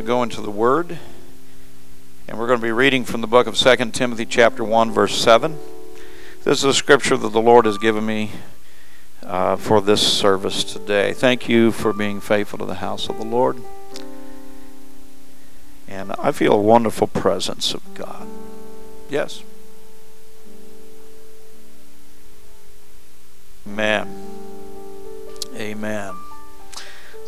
To 0.00 0.06
go 0.06 0.22
into 0.22 0.40
the 0.40 0.50
Word, 0.50 0.98
and 2.26 2.38
we're 2.38 2.46
going 2.46 2.58
to 2.58 2.64
be 2.64 2.72
reading 2.72 3.04
from 3.04 3.20
the 3.20 3.26
book 3.26 3.46
of 3.46 3.54
2 3.54 3.76
Timothy, 3.90 4.24
chapter 4.24 4.64
1, 4.64 4.90
verse 4.90 5.14
7. 5.14 5.58
This 6.42 6.60
is 6.60 6.64
a 6.64 6.72
scripture 6.72 7.18
that 7.18 7.28
the 7.28 7.40
Lord 7.42 7.66
has 7.66 7.76
given 7.76 8.06
me 8.06 8.30
uh, 9.22 9.56
for 9.56 9.82
this 9.82 10.00
service 10.00 10.64
today. 10.64 11.12
Thank 11.12 11.50
you 11.50 11.70
for 11.70 11.92
being 11.92 12.18
faithful 12.18 12.58
to 12.60 12.64
the 12.64 12.76
house 12.76 13.10
of 13.10 13.18
the 13.18 13.26
Lord. 13.26 13.58
And 15.86 16.12
I 16.12 16.32
feel 16.32 16.54
a 16.54 16.62
wonderful 16.62 17.08
presence 17.08 17.74
of 17.74 17.82
God. 17.92 18.26
Yes. 19.10 19.42
Amen. 23.66 24.08
Amen. 25.54 26.14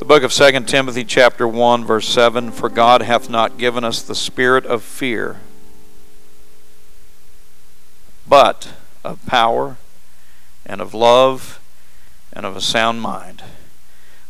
The 0.03 0.09
book 0.09 0.25
of 0.25 0.33
2 0.33 0.65
Timothy, 0.65 1.05
chapter 1.05 1.47
1, 1.47 1.85
verse 1.85 2.09
7 2.09 2.51
For 2.51 2.69
God 2.69 3.03
hath 3.03 3.31
not 3.31 3.57
given 3.57 3.85
us 3.85 4.03
the 4.03 4.17
spirit 4.17 4.67
of 4.67 4.83
fear, 4.83 5.39
but 8.27 8.73
of 9.05 9.25
power 9.27 9.77
and 10.67 10.81
of 10.81 10.93
love 10.93 11.61
and 12.33 12.45
of 12.45 12.57
a 12.57 12.61
sound 12.61 13.01
mind. 13.01 13.45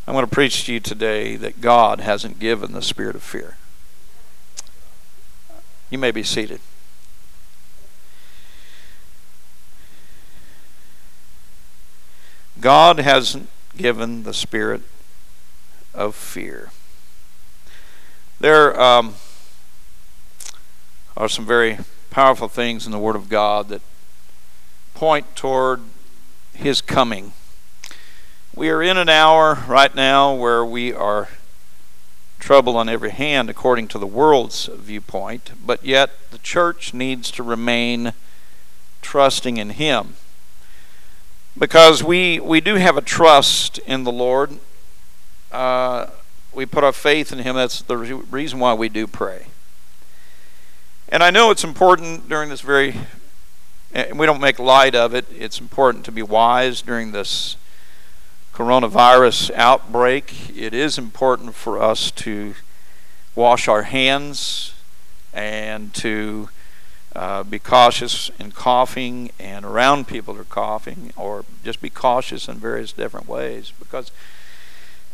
I'm 0.05 0.13
going 0.13 0.23
to 0.23 0.31
preach 0.31 0.65
to 0.65 0.73
you 0.73 0.79
today 0.79 1.35
that 1.37 1.59
God 1.59 2.01
hasn't 2.01 2.37
given 2.37 2.73
the 2.73 2.83
spirit 2.83 3.15
of 3.15 3.23
fear. 3.23 3.57
You 5.89 5.97
may 5.97 6.11
be 6.11 6.21
seated. 6.21 6.61
God 12.61 12.99
hasn't 12.99 13.49
given 13.75 14.21
the 14.21 14.35
spirit 14.35 14.83
of 15.93 16.15
fear. 16.15 16.71
There 18.39 18.79
um, 18.79 19.15
are 21.15 21.29
some 21.29 21.45
very 21.45 21.77
powerful 22.09 22.47
things 22.47 22.85
in 22.85 22.91
the 22.91 22.99
Word 22.99 23.15
of 23.15 23.29
God 23.29 23.69
that 23.69 23.81
point 24.93 25.35
toward 25.35 25.81
His 26.53 26.81
coming. 26.81 27.33
We 28.55 28.69
are 28.69 28.83
in 28.83 28.97
an 28.97 29.09
hour 29.09 29.63
right 29.67 29.93
now 29.95 30.33
where 30.33 30.63
we 30.65 30.93
are 30.93 31.29
trouble 32.39 32.75
on 32.75 32.89
every 32.89 33.11
hand 33.11 33.49
according 33.49 33.87
to 33.87 33.97
the 33.97 34.05
world's 34.05 34.65
viewpoint, 34.65 35.51
but 35.65 35.83
yet 35.85 36.11
the 36.31 36.37
church 36.39 36.93
needs 36.93 37.31
to 37.31 37.41
remain 37.41 38.13
trusting 39.01 39.57
in 39.57 39.71
Him. 39.71 40.15
Because 41.57 42.03
we, 42.03 42.39
we 42.39 42.59
do 42.59 42.75
have 42.75 42.97
a 42.97 43.01
trust 43.01 43.77
in 43.79 44.03
the 44.03 44.11
Lord 44.11 44.59
uh, 45.53 46.09
we 46.53 46.65
put 46.65 46.83
our 46.83 46.91
faith 46.91 47.31
in 47.31 47.39
Him. 47.39 47.55
That's 47.55 47.81
the 47.81 47.97
reason 47.97 48.59
why 48.59 48.73
we 48.73 48.89
do 48.89 49.07
pray. 49.07 49.47
And 51.09 51.21
I 51.21 51.29
know 51.29 51.51
it's 51.51 51.63
important 51.63 52.27
during 52.27 52.49
this 52.49 52.61
very, 52.61 52.95
and 53.93 54.17
we 54.17 54.25
don't 54.25 54.41
make 54.41 54.57
light 54.57 54.95
of 54.95 55.13
it, 55.13 55.25
it's 55.31 55.59
important 55.59 56.05
to 56.05 56.11
be 56.11 56.23
wise 56.23 56.81
during 56.81 57.11
this 57.11 57.55
coronavirus 58.53 59.51
outbreak. 59.53 60.55
It 60.57 60.73
is 60.73 60.97
important 60.97 61.55
for 61.55 61.81
us 61.81 62.09
to 62.11 62.55
wash 63.35 63.67
our 63.67 63.83
hands 63.83 64.73
and 65.33 65.93
to 65.95 66.49
uh, 67.15 67.43
be 67.43 67.59
cautious 67.59 68.31
in 68.39 68.51
coughing 68.51 69.31
and 69.39 69.65
around 69.65 70.07
people 70.07 70.33
that 70.33 70.41
are 70.41 70.45
coughing, 70.45 71.13
or 71.15 71.45
just 71.63 71.79
be 71.79 71.89
cautious 71.89 72.47
in 72.47 72.55
various 72.55 72.91
different 72.91 73.27
ways 73.27 73.71
because 73.77 74.11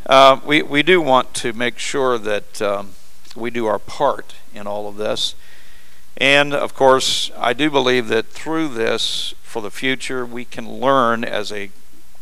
uh, 0.05 0.39
we, 0.45 0.61
we 0.61 0.83
do 0.83 1.01
want 1.01 1.33
to 1.35 1.53
make 1.53 1.77
sure 1.77 2.17
that 2.17 2.61
um, 2.61 2.91
we 3.35 3.49
do 3.49 3.65
our 3.65 3.79
part 3.79 4.35
in 4.53 4.67
all 4.67 4.87
of 4.87 4.97
this. 4.97 5.35
And 6.17 6.53
of 6.53 6.73
course, 6.73 7.31
I 7.37 7.53
do 7.53 7.69
believe 7.69 8.07
that 8.09 8.27
through 8.27 8.69
this, 8.69 9.33
for 9.41 9.61
the 9.61 9.71
future, 9.71 10.25
we 10.25 10.45
can 10.45 10.69
learn 10.69 11.23
as 11.23 11.51
a 11.51 11.71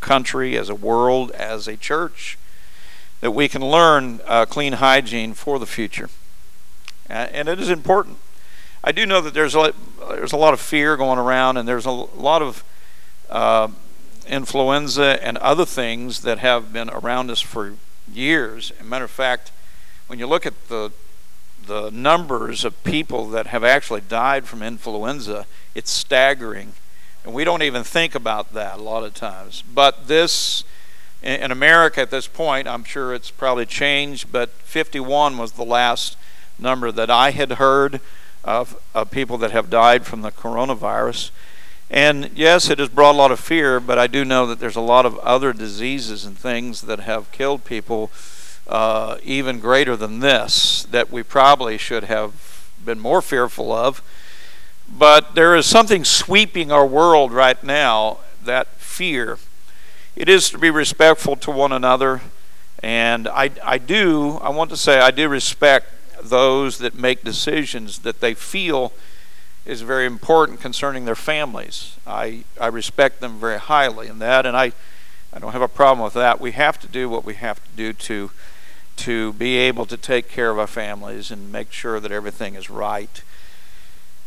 country, 0.01 0.57
as 0.57 0.69
a 0.69 0.75
world, 0.75 1.31
as 1.31 1.67
a 1.67 1.75
church, 1.75 2.37
that 3.21 3.31
we 3.31 3.47
can 3.47 3.61
learn 3.61 4.21
uh, 4.25 4.45
clean 4.45 4.73
hygiene 4.73 5.33
for 5.33 5.57
the 5.57 5.65
future. 5.65 6.09
And 7.09 7.47
it 7.47 7.59
is 7.59 7.69
important. 7.69 8.17
I 8.83 8.91
do 8.91 9.05
know 9.05 9.21
that 9.21 9.33
there's 9.33 9.55
a, 9.55 9.73
there's 10.09 10.33
a 10.33 10.37
lot 10.37 10.53
of 10.53 10.59
fear 10.59 10.97
going 10.97 11.17
around, 11.17 11.57
and 11.57 11.67
there's 11.67 11.85
a 11.85 11.91
lot 11.91 12.41
of 12.41 12.63
uh, 13.29 13.69
influenza 14.27 15.23
and 15.23 15.37
other 15.37 15.65
things 15.65 16.21
that 16.21 16.39
have 16.39 16.71
been 16.73 16.89
around 16.89 17.31
us 17.31 17.41
for 17.41 17.73
years. 18.11 18.71
As 18.71 18.81
a 18.81 18.83
matter 18.83 19.05
of 19.05 19.11
fact, 19.11 19.51
when 20.07 20.19
you 20.19 20.27
look 20.27 20.45
at 20.45 20.69
the 20.69 20.91
the 21.67 21.91
numbers 21.91 22.65
of 22.65 22.83
people 22.83 23.29
that 23.29 23.47
have 23.47 23.63
actually 23.63 24.01
died 24.01 24.45
from 24.45 24.63
influenza, 24.63 25.45
it's 25.75 25.91
staggering. 25.91 26.73
And 27.23 27.33
we 27.33 27.43
don't 27.43 27.61
even 27.61 27.83
think 27.83 28.15
about 28.15 28.53
that 28.53 28.79
a 28.79 28.81
lot 28.81 29.03
of 29.03 29.13
times. 29.13 29.63
But 29.73 30.07
this, 30.07 30.63
in 31.21 31.51
America 31.51 32.01
at 32.01 32.09
this 32.09 32.27
point, 32.27 32.67
I'm 32.67 32.83
sure 32.83 33.13
it's 33.13 33.29
probably 33.29 33.65
changed, 33.65 34.31
but 34.31 34.49
51 34.49 35.37
was 35.37 35.53
the 35.53 35.65
last 35.65 36.17
number 36.57 36.91
that 36.91 37.09
I 37.09 37.31
had 37.31 37.53
heard 37.53 37.99
of, 38.43 38.81
of 38.95 39.11
people 39.11 39.37
that 39.39 39.51
have 39.51 39.69
died 39.69 40.05
from 40.05 40.21
the 40.21 40.31
coronavirus. 40.31 41.31
And 41.89 42.31
yes, 42.35 42.69
it 42.69 42.79
has 42.79 42.89
brought 42.89 43.15
a 43.15 43.17
lot 43.17 43.31
of 43.31 43.39
fear, 43.39 43.79
but 43.79 43.97
I 43.97 44.07
do 44.07 44.25
know 44.25 44.45
that 44.47 44.59
there's 44.59 44.75
a 44.75 44.81
lot 44.81 45.05
of 45.05 45.17
other 45.19 45.53
diseases 45.53 46.25
and 46.25 46.37
things 46.37 46.81
that 46.81 46.99
have 47.01 47.31
killed 47.31 47.63
people 47.63 48.11
uh, 48.67 49.17
even 49.23 49.59
greater 49.59 49.95
than 49.95 50.19
this 50.19 50.85
that 50.91 51.09
we 51.09 51.23
probably 51.23 51.77
should 51.77 52.03
have 52.03 52.69
been 52.83 52.99
more 52.99 53.21
fearful 53.21 53.71
of. 53.71 54.01
But 54.89 55.35
there 55.35 55.55
is 55.55 55.65
something 55.65 56.03
sweeping 56.03 56.71
our 56.71 56.85
world 56.85 57.31
right 57.31 57.61
now 57.63 58.19
that 58.43 58.67
fear. 58.75 59.37
It 60.15 60.27
is 60.27 60.49
to 60.49 60.57
be 60.57 60.69
respectful 60.69 61.35
to 61.37 61.51
one 61.51 61.71
another. 61.71 62.21
And 62.83 63.27
I, 63.27 63.51
I 63.63 63.77
do, 63.77 64.39
I 64.41 64.49
want 64.49 64.69
to 64.71 64.77
say, 64.77 64.99
I 64.99 65.11
do 65.11 65.29
respect 65.29 65.87
those 66.21 66.77
that 66.79 66.95
make 66.95 67.23
decisions 67.23 67.99
that 67.99 68.19
they 68.19 68.33
feel 68.33 68.91
is 69.67 69.81
very 69.81 70.05
important 70.05 70.61
concerning 70.61 71.03
their 71.03 71.15
families. 71.15 71.97
I, 72.07 72.45
I 72.59 72.67
respect 72.67 73.19
them 73.19 73.37
very 73.37 73.59
highly 73.59 74.07
in 74.07 74.19
that, 74.19 74.45
and 74.45 74.55
I, 74.55 74.71
I 75.33 75.39
don't 75.39 75.51
have 75.51 75.61
a 75.61 75.67
problem 75.67 76.03
with 76.03 76.13
that. 76.13 76.39
We 76.39 76.53
have 76.53 76.79
to 76.79 76.87
do 76.87 77.09
what 77.09 77.25
we 77.25 77.35
have 77.35 77.61
to 77.61 77.69
do 77.75 77.91
to, 77.91 78.31
to 78.97 79.33
be 79.33 79.57
able 79.57 79.85
to 79.87 79.97
take 79.97 80.29
care 80.29 80.49
of 80.49 80.57
our 80.57 80.67
families 80.67 81.31
and 81.31 81.51
make 81.51 81.73
sure 81.73 81.99
that 81.99 82.13
everything 82.13 82.55
is 82.55 82.69
right. 82.69 83.21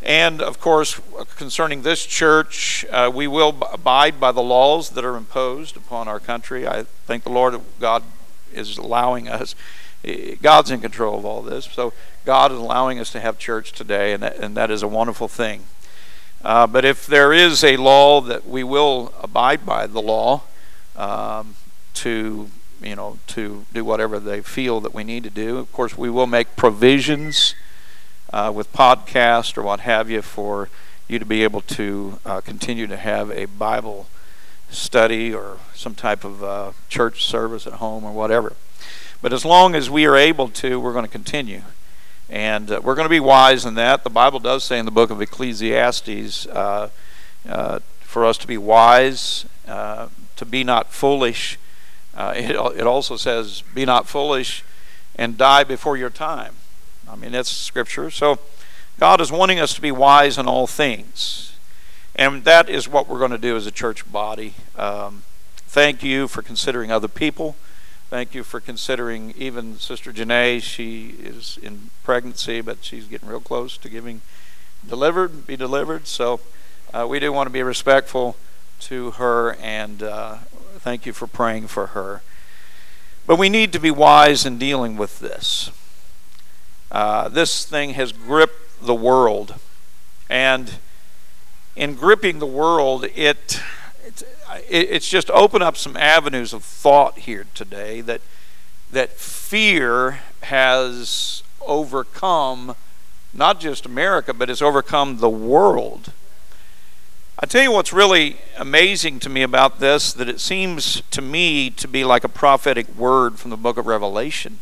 And 0.03 0.43
of 0.43 0.61
course, 0.61 1.01
concerning 1.37 1.83
this 1.83 2.05
church, 2.05 2.85
uh, 2.91 3.11
we 3.13 3.27
will 3.27 3.57
abide 3.73 4.21
by 4.21 4.33
the 4.33 4.43
laws 4.43 4.91
that 4.91 5.05
are 5.07 5.17
imposed 5.17 5.77
upon 5.77 6.07
our 6.07 6.21
country. 6.21 6.67
I 6.67 6.85
thank 7.07 7.25
the 7.25 7.31
Lord 7.31 7.59
God 7.79 8.03
is 8.53 8.77
allowing 8.77 9.27
us. 9.29 9.55
God's 10.41 10.71
in 10.71 10.81
control 10.81 11.19
of 11.19 11.25
all 11.25 11.43
this. 11.43 11.67
So 11.67 11.93
God 12.25 12.53
is 12.53 12.59
allowing 12.59 12.99
us 12.99 13.11
to 13.13 13.21
have 13.21 13.39
church 13.39 13.73
today, 13.73 14.13
and 14.13 14.23
that, 14.23 14.37
and 14.37 14.57
that 14.57 14.71
is 14.71 14.83
a 14.83 14.89
wonderful 14.89 15.29
thing. 15.29 15.65
Uh, 16.43 16.67
but 16.67 16.85
if 16.85 17.07
there 17.07 17.33
is 17.33 17.63
a 17.63 17.77
law 17.77 18.21
that 18.23 18.49
we 18.49 18.65
will 18.65 19.13
abide 19.21 19.67
by 19.67 19.87
the 19.87 20.01
law 20.01 20.43
um, 20.97 21.57
to 21.95 22.51
you 22.83 22.97
know 22.97 23.19
to 23.27 23.65
do 23.73 23.85
whatever 23.85 24.19
they 24.19 24.41
feel 24.41 24.81
that 24.81 24.95
we 24.95 25.05
need 25.05 25.25
to 25.25 25.31
do. 25.31 25.59
Of 25.59 25.73
course, 25.73 25.97
we 25.97 26.11
will 26.11 26.27
make 26.27 26.57
provisions 26.57 27.55
uh, 28.33 28.53
with 28.55 28.73
podcast 28.73 29.57
or 29.57 29.63
what 29.63 29.81
have 29.81 30.11
you 30.11 30.23
for 30.23 30.69
you 31.09 31.19
to 31.19 31.25
be 31.25 31.43
able 31.43 31.61
to 31.63 32.19
uh, 32.25 32.41
continue 32.41 32.87
to 32.87 32.97
have 32.97 33.31
a 33.31 33.47
Bible 33.47 34.07
study 34.71 35.35
or 35.35 35.59
some 35.75 35.95
type 35.95 36.25
of 36.25 36.45
uh, 36.45 36.73
church 36.89 37.25
service 37.25 37.67
at 37.67 37.75
home 37.75 38.05
or 38.05 38.13
whatever. 38.13 38.55
But 39.23 39.33
as 39.33 39.45
long 39.45 39.75
as 39.75 39.91
we 39.91 40.07
are 40.07 40.17
able 40.17 40.49
to, 40.49 40.81
we're 40.81 40.93
going 40.93 41.05
to 41.05 41.11
continue. 41.11 41.63
And 42.29 42.71
uh, 42.71 42.81
we're 42.83 42.95
going 42.95 43.05
to 43.07 43.11
be 43.11 43.21
wise 43.21 43.67
in 43.67 43.75
that. 43.75 44.05
The 44.05 44.11
Bible 44.11 44.39
does 44.39 44.65
say 44.65 44.79
in 44.79 44.85
the 44.85 44.91
book 44.91 45.11
of 45.11 45.21
Ecclesiastes 45.21 46.47
uh, 46.47 46.91
uh, 47.49 47.81
for 48.01 48.25
us 48.25 48.39
to 48.39 48.47
be 48.47 48.57
wise, 48.57 49.45
uh, 49.69 50.09
to 50.37 50.45
be 50.47 50.65
not 50.65 50.93
foolish. 50.93 51.59
Uh, 52.15 52.33
it, 52.37 52.51
it 52.51 52.87
also 52.87 53.17
says, 53.17 53.63
be 53.75 53.85
not 53.85 54.09
foolish 54.09 54.65
and 55.17 55.37
die 55.37 55.65
before 55.65 55.97
your 55.97 56.11
time. 56.11 56.55
I 57.09 57.17
mean, 57.17 57.33
that's 57.33 57.51
scripture. 57.51 58.11
So 58.11 58.39
God 58.99 59.21
is 59.21 59.31
wanting 59.33 59.59
us 59.59 59.75
to 59.75 59.81
be 59.81 59.93
wise 59.93 60.39
in 60.39 60.47
all 60.47 60.67
things. 60.67 61.55
And 62.15 62.45
that 62.45 62.69
is 62.69 62.89
what 62.89 63.09
we're 63.09 63.19
going 63.19 63.31
to 63.33 63.39
do 63.39 63.57
as 63.57 63.67
a 63.67 63.71
church 63.71 64.11
body. 64.11 64.55
Um, 64.77 65.25
thank 65.67 66.03
you 66.03 66.29
for 66.29 66.43
considering 66.43 66.91
other 66.91 67.09
people. 67.09 67.57
Thank 68.11 68.35
you 68.35 68.43
for 68.43 68.59
considering 68.59 69.33
even 69.39 69.79
Sister 69.79 70.13
Janae. 70.13 70.61
She 70.61 71.15
is 71.21 71.61
in 71.63 71.91
pregnancy, 72.03 72.61
but 72.61 72.79
she's 72.85 73.05
getting 73.05 73.29
real 73.29 73.39
close 73.39 73.77
to 73.77 73.89
giving 73.89 74.21
delivered, 74.87 75.47
be 75.47 75.57
delivered. 75.57 76.09
So 76.09 76.41
uh, 76.93 77.07
we 77.09 77.21
do 77.21 77.33
want 77.33 77.47
to 77.47 77.53
be 77.53 77.63
respectful 77.63 78.35
to 78.81 79.13
her, 79.13 79.55
and 79.55 80.03
uh, 80.03 80.39
thank 80.79 81.07
you 81.07 81.13
for 81.13 81.29
praying 81.29 81.69
for 81.69 81.87
her. 81.89 82.23
But 83.29 83.39
we 83.39 83.49
need 83.49 83.73
to 83.75 83.79
be 83.79 83.93
wise 83.93 84.45
in 84.45 84.59
dealing 84.59 84.97
with 84.97 85.21
this. 85.21 85.71
Uh, 86.91 87.29
this 87.29 87.65
thing 87.65 87.91
has 87.91 88.11
gripped 88.11 88.85
the 88.85 88.93
world, 88.93 89.55
and 90.29 90.79
in 91.77 91.95
gripping 91.95 92.41
the 92.41 92.45
world, 92.45 93.07
it 93.15 93.61
it's, 94.07 94.25
it's 94.69 95.09
just 95.09 95.31
open 95.31 95.63
up 95.63 95.77
some 95.77 95.97
avenues 95.97 96.53
of 96.53 96.65
thought 96.65 97.19
here 97.21 97.47
today 97.55 98.01
that 98.01 98.21
that 98.93 99.11
fear 99.11 100.21
has 100.43 101.43
overcome 101.61 102.75
not 103.33 103.61
just 103.61 103.87
America, 103.87 104.35
but 104.35 104.49
has 104.49 104.61
overcome 104.61 105.19
the 105.19 105.31
world. 105.31 106.13
I 107.39 107.47
tell 107.47 107.63
you 107.63 107.73
what's 107.73 107.93
really 107.93 108.37
amazing 108.59 109.21
to 109.21 109.31
me 109.31 109.43
about 109.43 109.79
this 109.79 110.13
that 110.13 110.29
it 110.29 110.41
seems 110.41 111.03
to 111.11 111.23
me 111.23 111.71
to 111.71 111.89
be 111.89 112.05
like 112.05 112.25
a 112.25 112.29
prophetic 112.29 112.95
word 112.97 113.39
from 113.39 113.51
the 113.51 113.57
book 113.57 113.79
of 113.79 113.87
Revelation 113.87 114.61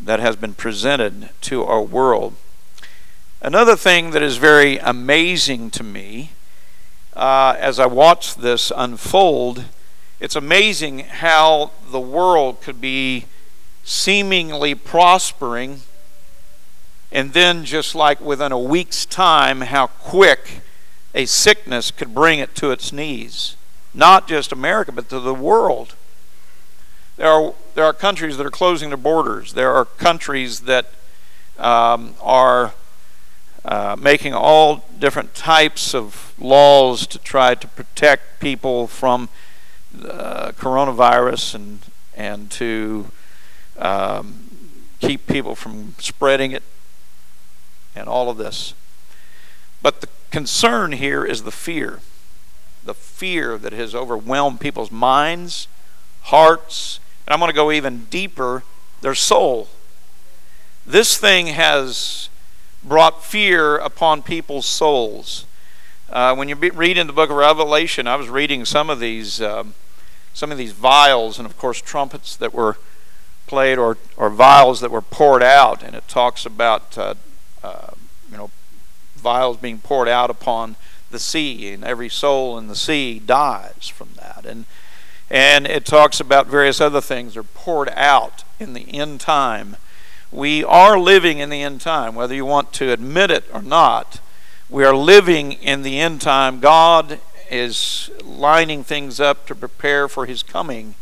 that 0.00 0.20
has 0.20 0.36
been 0.36 0.54
presented 0.54 1.30
to 1.42 1.64
our 1.64 1.82
world. 1.82 2.36
Another 3.42 3.76
thing 3.76 4.12
that 4.12 4.22
is 4.22 4.36
very 4.36 4.78
amazing 4.78 5.70
to 5.72 5.82
me 5.82 6.30
uh, 7.18 7.56
as 7.58 7.80
I 7.80 7.86
watch 7.86 8.36
this 8.36 8.70
unfold, 8.74 9.64
it's 10.20 10.36
amazing 10.36 11.00
how 11.00 11.72
the 11.90 11.98
world 11.98 12.60
could 12.60 12.80
be 12.80 13.26
seemingly 13.82 14.76
prospering, 14.76 15.80
and 17.10 17.32
then 17.32 17.64
just 17.64 17.96
like 17.96 18.20
within 18.20 18.52
a 18.52 18.58
week's 18.58 19.04
time, 19.04 19.62
how 19.62 19.88
quick 19.88 20.60
a 21.12 21.26
sickness 21.26 21.90
could 21.90 22.14
bring 22.14 22.38
it 22.38 22.54
to 22.54 22.70
its 22.70 22.92
knees. 22.92 23.56
Not 23.92 24.28
just 24.28 24.52
America, 24.52 24.92
but 24.92 25.08
to 25.08 25.18
the 25.18 25.34
world. 25.34 25.96
There 27.16 27.28
are, 27.28 27.54
there 27.74 27.84
are 27.84 27.92
countries 27.92 28.36
that 28.36 28.46
are 28.46 28.50
closing 28.50 28.90
their 28.90 28.96
borders. 28.96 29.54
There 29.54 29.72
are 29.74 29.86
countries 29.86 30.60
that 30.60 30.86
um, 31.58 32.14
are 32.22 32.74
uh, 33.64 33.96
making 33.98 34.34
all 34.34 34.84
different 34.98 35.34
types 35.34 35.94
of 35.94 36.34
laws 36.38 37.06
to 37.06 37.18
try 37.18 37.54
to 37.54 37.66
protect 37.68 38.40
people 38.40 38.86
from 38.86 39.28
uh, 40.04 40.52
coronavirus 40.52 41.54
and 41.54 41.80
and 42.16 42.50
to 42.50 43.10
um, 43.78 44.48
keep 45.00 45.26
people 45.26 45.54
from 45.54 45.94
spreading 45.98 46.50
it 46.50 46.62
and 47.94 48.08
all 48.08 48.28
of 48.28 48.36
this. 48.36 48.74
But 49.80 50.00
the 50.00 50.08
concern 50.30 50.92
here 50.92 51.24
is 51.24 51.44
the 51.44 51.52
fear. 51.52 52.00
The 52.84 52.94
fear 52.94 53.56
that 53.58 53.72
has 53.72 53.94
overwhelmed 53.94 54.60
people's 54.60 54.90
minds, 54.90 55.68
hearts, 56.22 57.00
and 57.26 57.34
I'm 57.34 57.40
going 57.40 57.50
to 57.50 57.54
go 57.54 57.70
even 57.70 58.06
deeper, 58.06 58.64
their 59.00 59.14
soul. 59.14 59.68
This 60.86 61.18
thing 61.18 61.48
has 61.48 62.28
brought 62.82 63.24
fear 63.24 63.76
upon 63.76 64.22
people's 64.22 64.66
souls. 64.66 65.46
Uh, 66.10 66.34
when 66.34 66.48
you 66.48 66.56
read 66.56 66.96
in 66.96 67.06
the 67.06 67.12
book 67.12 67.30
of 67.30 67.36
Revelation, 67.36 68.06
I 68.06 68.16
was 68.16 68.28
reading 68.28 68.64
some 68.64 68.88
of 68.88 68.98
these, 68.98 69.42
um, 69.42 69.74
some 70.32 70.50
of 70.50 70.58
these 70.58 70.72
vials, 70.72 71.38
and 71.38 71.46
of 71.46 71.58
course 71.58 71.80
trumpets 71.80 72.34
that 72.36 72.54
were 72.54 72.78
played, 73.46 73.78
or 73.78 73.98
or 74.16 74.30
vials 74.30 74.80
that 74.80 74.90
were 74.90 75.02
poured 75.02 75.42
out, 75.42 75.82
and 75.82 75.94
it 75.94 76.08
talks 76.08 76.46
about 76.46 76.96
uh, 76.96 77.14
uh, 77.62 77.90
you 78.30 78.38
know 78.38 78.50
vials 79.16 79.58
being 79.58 79.78
poured 79.78 80.08
out 80.08 80.30
upon 80.30 80.76
the 81.10 81.18
sea, 81.18 81.72
and 81.72 81.84
every 81.84 82.08
soul 82.08 82.56
in 82.56 82.68
the 82.68 82.76
sea 82.76 83.18
dies 83.18 83.88
from 83.88 84.10
that, 84.16 84.46
and 84.46 84.64
and 85.30 85.66
it 85.66 85.84
talks 85.84 86.20
about 86.20 86.46
various 86.46 86.80
other 86.80 87.02
things 87.02 87.36
are 87.36 87.42
poured 87.42 87.90
out 87.90 88.44
in 88.58 88.72
the 88.72 88.94
end 88.94 89.20
time 89.20 89.76
we 90.30 90.62
are 90.62 90.98
living 90.98 91.38
in 91.38 91.48
the 91.48 91.62
end 91.62 91.80
time, 91.80 92.14
whether 92.14 92.34
you 92.34 92.44
want 92.44 92.72
to 92.74 92.92
admit 92.92 93.30
it 93.30 93.44
or 93.52 93.62
not. 93.62 94.20
We 94.68 94.84
are 94.84 94.94
living 94.94 95.52
in 95.52 95.82
the 95.82 95.98
end 95.98 96.20
time. 96.20 96.60
God 96.60 97.20
is 97.50 98.10
lining 98.22 98.84
things 98.84 99.20
up 99.20 99.46
to 99.46 99.54
prepare 99.54 100.06
for 100.08 100.26
His 100.26 100.42
coming. 100.42 100.94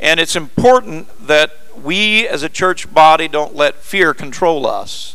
And 0.00 0.18
it's 0.18 0.34
important 0.34 1.26
that 1.26 1.52
we 1.80 2.26
as 2.26 2.42
a 2.42 2.48
church 2.48 2.92
body 2.92 3.28
don't 3.28 3.54
let 3.54 3.76
fear 3.76 4.12
control 4.12 4.66
us. 4.66 5.14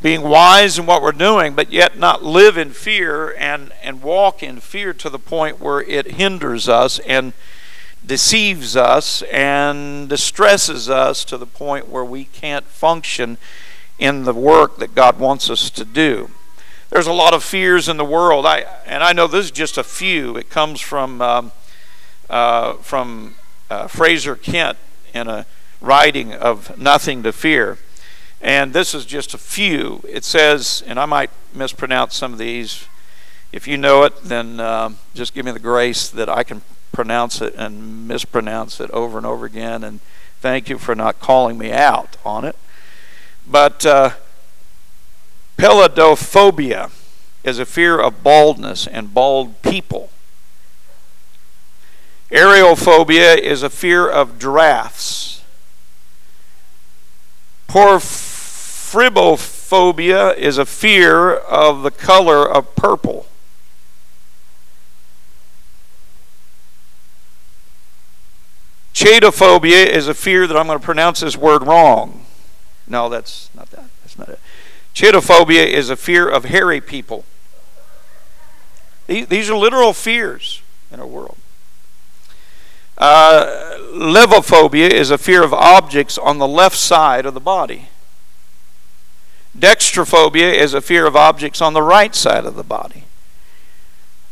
Being 0.00 0.22
wise 0.22 0.78
in 0.78 0.86
what 0.86 1.02
we're 1.02 1.12
doing, 1.12 1.54
but 1.54 1.72
yet 1.72 1.98
not 1.98 2.22
live 2.22 2.56
in 2.56 2.70
fear 2.70 3.34
and, 3.36 3.72
and 3.82 4.00
walk 4.00 4.42
in 4.42 4.60
fear 4.60 4.94
to 4.94 5.10
the 5.10 5.18
point 5.18 5.60
where 5.60 5.82
it 5.82 6.12
hinders 6.12 6.68
us 6.68 7.00
and 7.00 7.32
deceives 8.08 8.74
us 8.74 9.22
and 9.30 10.08
distresses 10.08 10.88
us 10.88 11.24
to 11.26 11.36
the 11.36 11.46
point 11.46 11.88
where 11.88 12.04
we 12.04 12.24
can't 12.24 12.64
function 12.64 13.36
in 13.98 14.24
the 14.24 14.32
work 14.32 14.78
that 14.78 14.94
God 14.94 15.18
wants 15.20 15.50
us 15.50 15.70
to 15.70 15.84
do. 15.84 16.30
There's 16.90 17.06
a 17.06 17.12
lot 17.12 17.34
of 17.34 17.44
fears 17.44 17.86
in 17.88 17.98
the 17.98 18.04
world, 18.04 18.46
I, 18.46 18.64
and 18.86 19.04
I 19.04 19.12
know 19.12 19.26
this 19.26 19.46
is 19.46 19.50
just 19.50 19.76
a 19.76 19.84
few. 19.84 20.36
It 20.36 20.48
comes 20.48 20.80
from 20.80 21.20
um, 21.20 21.52
uh, 22.30 22.74
from 22.74 23.34
uh, 23.70 23.86
Fraser 23.86 24.36
Kent 24.36 24.78
in 25.12 25.28
a 25.28 25.44
writing 25.80 26.32
of 26.32 26.78
Nothing 26.78 27.22
to 27.24 27.32
Fear, 27.32 27.76
and 28.40 28.72
this 28.72 28.94
is 28.94 29.04
just 29.04 29.34
a 29.34 29.38
few. 29.38 30.00
It 30.08 30.24
says, 30.24 30.82
and 30.86 30.98
I 30.98 31.04
might 31.04 31.30
mispronounce 31.52 32.16
some 32.16 32.32
of 32.32 32.38
these. 32.38 32.86
If 33.52 33.68
you 33.68 33.76
know 33.76 34.04
it, 34.04 34.22
then 34.22 34.58
uh, 34.58 34.90
just 35.14 35.34
give 35.34 35.44
me 35.44 35.52
the 35.52 35.58
grace 35.58 36.08
that 36.08 36.28
I 36.30 36.42
can 36.42 36.62
pronounce 36.98 37.40
it 37.40 37.54
and 37.54 38.08
mispronounce 38.08 38.80
it 38.80 38.90
over 38.90 39.18
and 39.18 39.24
over 39.24 39.46
again. 39.46 39.84
And 39.84 40.00
thank 40.40 40.68
you 40.68 40.78
for 40.78 40.96
not 40.96 41.20
calling 41.20 41.56
me 41.56 41.70
out 41.70 42.16
on 42.24 42.44
it. 42.44 42.56
But 43.46 43.86
uh, 43.86 44.10
peladophobia 45.56 46.90
is 47.44 47.60
a 47.60 47.64
fear 47.64 48.00
of 48.00 48.24
baldness 48.24 48.88
and 48.88 49.14
bald 49.14 49.62
people. 49.62 50.10
Aerophobia 52.32 53.38
is 53.38 53.62
a 53.62 53.70
fear 53.70 54.10
of 54.10 54.40
drafts. 54.40 55.44
Porphrybophobia 57.68 60.36
is 60.36 60.58
a 60.58 60.66
fear 60.66 61.32
of 61.32 61.84
the 61.84 61.92
color 61.92 62.44
of 62.44 62.74
purple. 62.74 63.28
Chaetophobia 68.98 69.86
is 69.86 70.08
a 70.08 70.12
fear 70.12 70.48
that 70.48 70.56
I'm 70.56 70.66
going 70.66 70.76
to 70.76 70.84
pronounce 70.84 71.20
this 71.20 71.36
word 71.36 71.64
wrong. 71.64 72.26
No, 72.88 73.08
that's 73.08 73.48
not 73.54 73.70
that. 73.70 73.84
That's 74.02 74.18
not 74.18 74.28
it. 74.28 74.40
Chaetophobia 74.92 75.64
is 75.68 75.88
a 75.88 75.94
fear 75.94 76.28
of 76.28 76.46
hairy 76.46 76.80
people. 76.80 77.24
These 79.06 79.48
are 79.48 79.56
literal 79.56 79.92
fears 79.92 80.62
in 80.90 80.98
our 80.98 81.06
world. 81.06 81.36
Uh, 82.98 83.76
levophobia 83.92 84.90
is 84.90 85.12
a 85.12 85.18
fear 85.18 85.44
of 85.44 85.54
objects 85.54 86.18
on 86.18 86.38
the 86.38 86.48
left 86.48 86.76
side 86.76 87.24
of 87.24 87.34
the 87.34 87.40
body. 87.40 87.90
Dextrophobia 89.56 90.52
is 90.52 90.74
a 90.74 90.80
fear 90.80 91.06
of 91.06 91.14
objects 91.14 91.62
on 91.62 91.72
the 91.72 91.82
right 91.82 92.16
side 92.16 92.44
of 92.44 92.56
the 92.56 92.64
body. 92.64 93.04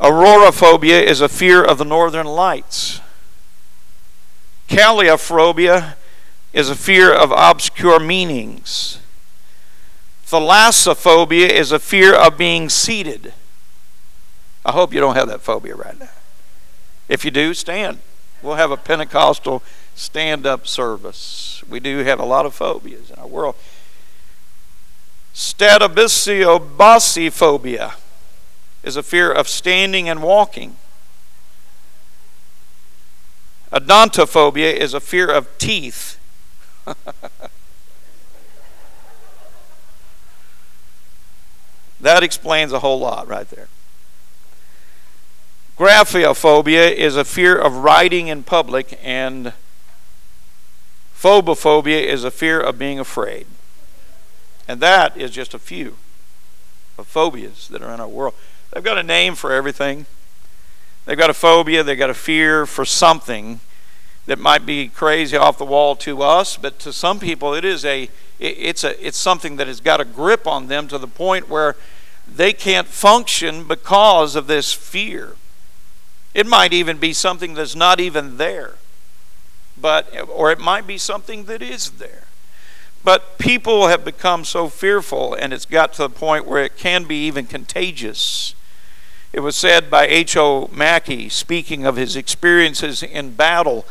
Auroraphobia 0.00 1.04
is 1.04 1.20
a 1.20 1.28
fear 1.28 1.62
of 1.62 1.78
the 1.78 1.84
northern 1.84 2.26
lights. 2.26 3.00
Calliaphobia 4.68 5.94
is 6.52 6.70
a 6.70 6.74
fear 6.74 7.12
of 7.12 7.30
obscure 7.30 8.00
meanings. 8.00 8.98
Thalassophobia 10.26 11.48
is 11.48 11.70
a 11.70 11.78
fear 11.78 12.12
of 12.14 12.36
being 12.36 12.68
seated. 12.68 13.32
I 14.64 14.72
hope 14.72 14.92
you 14.92 14.98
don't 14.98 15.14
have 15.14 15.28
that 15.28 15.42
phobia 15.42 15.76
right 15.76 15.96
now. 15.98 16.08
If 17.08 17.24
you 17.24 17.30
do, 17.30 17.54
stand. 17.54 18.00
We'll 18.42 18.56
have 18.56 18.72
a 18.72 18.76
Pentecostal 18.76 19.62
stand 19.94 20.44
up 20.46 20.66
service. 20.66 21.62
We 21.68 21.78
do 21.78 21.98
have 21.98 22.18
a 22.18 22.24
lot 22.24 22.46
of 22.46 22.54
phobias 22.54 23.10
in 23.10 23.16
our 23.16 23.28
world. 23.28 23.54
Statobisiobasiophobia 25.34 27.92
is 28.82 28.96
a 28.96 29.02
fear 29.02 29.30
of 29.30 29.46
standing 29.48 30.08
and 30.08 30.22
walking. 30.22 30.76
Odontophobia 33.72 34.72
is 34.72 34.94
a 34.94 35.00
fear 35.00 35.28
of 35.28 35.58
teeth. 35.58 36.18
that 42.00 42.22
explains 42.22 42.72
a 42.72 42.78
whole 42.78 43.00
lot 43.00 43.26
right 43.26 43.48
there. 43.50 43.68
Graphophobia 45.76 46.90
is 46.92 47.16
a 47.16 47.24
fear 47.24 47.56
of 47.56 47.76
writing 47.76 48.28
in 48.28 48.42
public, 48.44 48.98
and 49.02 49.52
phobophobia 51.14 52.02
is 52.02 52.24
a 52.24 52.30
fear 52.30 52.60
of 52.60 52.78
being 52.78 52.98
afraid. 52.98 53.46
And 54.66 54.80
that 54.80 55.16
is 55.16 55.30
just 55.30 55.52
a 55.52 55.58
few 55.58 55.96
of 56.96 57.06
phobias 57.06 57.68
that 57.68 57.82
are 57.82 57.92
in 57.92 58.00
our 58.00 58.08
world. 58.08 58.34
They've 58.72 58.82
got 58.82 58.96
a 58.96 59.02
name 59.02 59.34
for 59.34 59.52
everything. 59.52 60.06
They've 61.06 61.16
got 61.16 61.30
a 61.30 61.34
phobia, 61.34 61.82
they've 61.82 61.96
got 61.96 62.10
a 62.10 62.14
fear 62.14 62.66
for 62.66 62.84
something 62.84 63.60
that 64.26 64.40
might 64.40 64.66
be 64.66 64.88
crazy 64.88 65.36
off 65.36 65.56
the 65.56 65.64
wall 65.64 65.94
to 65.96 66.20
us, 66.20 66.56
but 66.56 66.80
to 66.80 66.92
some 66.92 67.20
people 67.20 67.54
it 67.54 67.64
is 67.64 67.84
a 67.84 68.10
it's 68.38 68.84
a 68.84 69.06
it's 69.06 69.16
something 69.16 69.56
that 69.56 69.68
has 69.68 69.80
got 69.80 70.00
a 70.00 70.04
grip 70.04 70.46
on 70.46 70.66
them 70.66 70.88
to 70.88 70.98
the 70.98 71.06
point 71.06 71.48
where 71.48 71.76
they 72.26 72.52
can't 72.52 72.88
function 72.88 73.64
because 73.64 74.34
of 74.34 74.48
this 74.48 74.72
fear. 74.72 75.36
It 76.34 76.46
might 76.46 76.72
even 76.72 76.98
be 76.98 77.12
something 77.12 77.54
that's 77.54 77.76
not 77.76 78.00
even 78.00 78.36
there. 78.36 78.74
But 79.80 80.12
or 80.28 80.50
it 80.50 80.58
might 80.58 80.88
be 80.88 80.98
something 80.98 81.44
that 81.44 81.62
is 81.62 81.92
there. 81.92 82.24
But 83.04 83.38
people 83.38 83.86
have 83.86 84.04
become 84.04 84.44
so 84.44 84.68
fearful 84.68 85.34
and 85.34 85.52
it's 85.52 85.66
got 85.66 85.92
to 85.94 86.02
the 86.02 86.10
point 86.10 86.46
where 86.46 86.64
it 86.64 86.76
can 86.76 87.04
be 87.04 87.24
even 87.28 87.46
contagious. 87.46 88.55
It 89.36 89.42
was 89.42 89.54
said 89.54 89.90
by 89.90 90.06
H.O. 90.06 90.70
Mackey, 90.72 91.28
speaking 91.28 91.84
of 91.84 91.96
his 91.96 92.16
experiences 92.16 93.02
in 93.02 93.32
battle, 93.32 93.84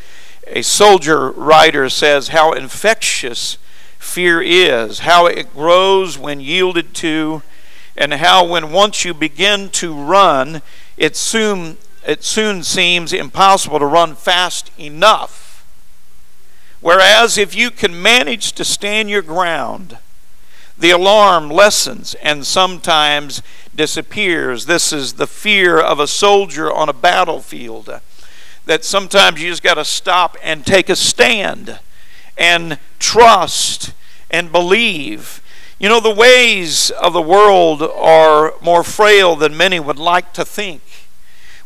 a 0.48 0.64
soldier 0.64 1.30
writer 1.30 1.88
says 1.88 2.30
how 2.30 2.54
infectious 2.54 3.60
fear 4.00 4.42
is, 4.42 5.02
how 5.02 5.28
it 5.28 5.54
grows 5.54 6.18
when 6.18 6.40
yielded 6.40 6.96
to, 6.96 7.44
and 7.96 8.16
how 8.16 8.44
when 8.44 8.72
once 8.72 9.06
you 9.06 9.14
begin 9.14 9.70
to 9.70 9.94
run, 9.94 10.64
it 10.98 11.16
soon 11.16 11.78
it 12.08 12.24
soon 12.24 12.64
seems 12.64 13.14
impossible 13.14 13.78
to 13.78 13.86
run 13.86 14.16
fast 14.16 14.72
enough. 14.80 15.64
Whereas 16.82 17.38
if 17.38 17.56
you 17.56 17.70
can 17.70 18.02
manage 18.02 18.54
to 18.54 18.66
stand 18.66 19.12
your 19.12 19.22
ground, 19.22 20.00
the 20.78 20.92
alarm 20.92 21.50
lessens 21.50 22.16
and 22.16 22.46
sometimes 22.46 23.42
disappears. 23.76 24.66
This 24.66 24.92
is 24.92 25.14
the 25.14 25.28
fear 25.28 25.80
of 25.80 26.00
a 26.00 26.08
soldier 26.08 26.72
on 26.72 26.90
a 26.90 26.94
battlefield. 26.94 28.02
That 28.66 28.84
sometimes 28.84 29.42
you 29.42 29.50
just 29.50 29.64
got 29.64 29.76
to 29.76 29.86
stop 29.86 30.38
and 30.44 30.66
take 30.66 30.90
a 30.90 30.96
stand 30.96 31.80
and 32.38 32.80
trust 33.00 33.94
and 34.30 34.52
believe. 34.52 35.42
You 35.80 35.90
know, 35.90 36.00
the 36.00 36.14
ways 36.14 36.90
of 36.90 37.14
the 37.14 37.22
world 37.22 37.82
are 37.82 38.54
more 38.62 38.84
frail 38.84 39.36
than 39.36 39.56
many 39.56 39.80
would 39.80 40.00
like 40.00 40.34
to 40.34 40.44
think. 40.44 40.82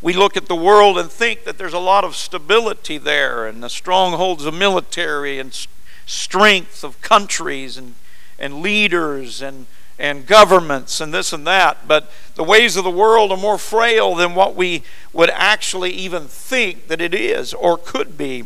We 0.01 0.13
look 0.13 0.37
at 0.37 0.47
the 0.47 0.55
world 0.55 0.97
and 0.97 1.11
think 1.11 1.43
that 1.43 1.57
there's 1.57 1.73
a 1.73 1.79
lot 1.79 2.03
of 2.03 2.15
stability 2.15 2.97
there 2.97 3.45
and 3.45 3.61
the 3.61 3.69
strongholds 3.69 4.45
of 4.45 4.53
military 4.53 5.39
and 5.39 5.67
strength 6.05 6.83
of 6.83 7.01
countries 7.01 7.77
and 7.77 7.95
and 8.39 8.62
leaders 8.62 9.41
and, 9.41 9.65
and 9.98 10.25
governments 10.25 11.01
and 11.01 11.13
this 11.13 11.34
and 11.34 11.46
that. 11.46 11.88
But 11.88 12.10
the 12.36 12.43
ways 12.43 12.77
of 12.77 12.84
the 12.84 12.91
world 12.91 13.31
are 13.31 13.38
more 13.38 13.58
frail 13.58 14.15
than 14.15 14.36
what 14.36 14.55
we 14.55 14.84
would 15.13 15.29
actually 15.31 15.91
even 15.91 16.24
think 16.27 16.88
that 16.88 17.01
it 17.01 17.13
is 17.13 17.53
or 17.53 17.77
could 17.77 18.17
be. 18.17 18.46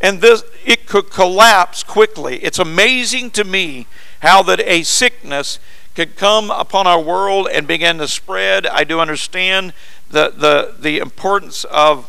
And 0.00 0.20
this 0.20 0.44
it 0.64 0.86
could 0.86 1.10
collapse 1.10 1.82
quickly. 1.82 2.36
It's 2.36 2.58
amazing 2.58 3.30
to 3.32 3.44
me 3.44 3.86
how 4.20 4.42
that 4.44 4.60
a 4.60 4.82
sickness 4.82 5.58
could 5.94 6.16
come 6.16 6.50
upon 6.50 6.86
our 6.86 7.00
world 7.00 7.48
and 7.52 7.66
begin 7.66 7.98
to 7.98 8.06
spread. 8.06 8.66
I 8.66 8.84
do 8.84 9.00
understand 9.00 9.72
the, 10.10 10.30
the, 10.30 10.76
the 10.78 10.98
importance 10.98 11.64
of 11.64 12.08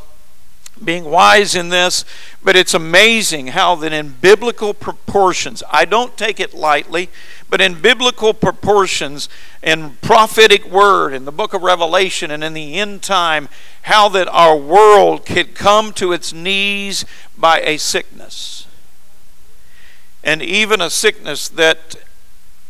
being 0.83 1.05
wise 1.05 1.55
in 1.55 1.69
this, 1.69 2.05
but 2.43 2.55
it's 2.55 2.73
amazing 2.73 3.47
how 3.47 3.75
that 3.75 3.93
in 3.93 4.15
biblical 4.21 4.73
proportions, 4.73 5.61
I 5.69 5.85
don't 5.85 6.17
take 6.17 6.39
it 6.39 6.53
lightly, 6.53 7.09
but 7.49 7.61
in 7.61 7.81
biblical 7.81 8.33
proportions, 8.33 9.29
in 9.61 9.97
prophetic 10.01 10.65
word, 10.65 11.13
in 11.13 11.25
the 11.25 11.31
book 11.31 11.53
of 11.53 11.61
Revelation, 11.61 12.31
and 12.31 12.43
in 12.43 12.53
the 12.53 12.75
end 12.75 13.01
time, 13.01 13.49
how 13.83 14.09
that 14.09 14.27
our 14.29 14.55
world 14.55 15.25
could 15.25 15.55
come 15.55 15.93
to 15.93 16.11
its 16.11 16.33
knees 16.33 17.05
by 17.37 17.59
a 17.61 17.77
sickness. 17.77 18.67
And 20.23 20.41
even 20.41 20.81
a 20.81 20.89
sickness 20.89 21.49
that, 21.49 21.95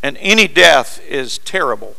and 0.03 0.17
any 0.19 0.47
death 0.47 1.01
is 1.07 1.37
terrible 1.39 1.95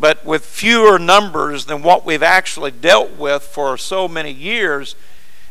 but 0.00 0.24
with 0.24 0.44
fewer 0.44 0.98
numbers 0.98 1.64
than 1.64 1.82
what 1.82 2.04
we've 2.04 2.22
actually 2.22 2.70
dealt 2.70 3.16
with 3.16 3.42
for 3.42 3.76
so 3.76 4.06
many 4.06 4.30
years, 4.30 4.94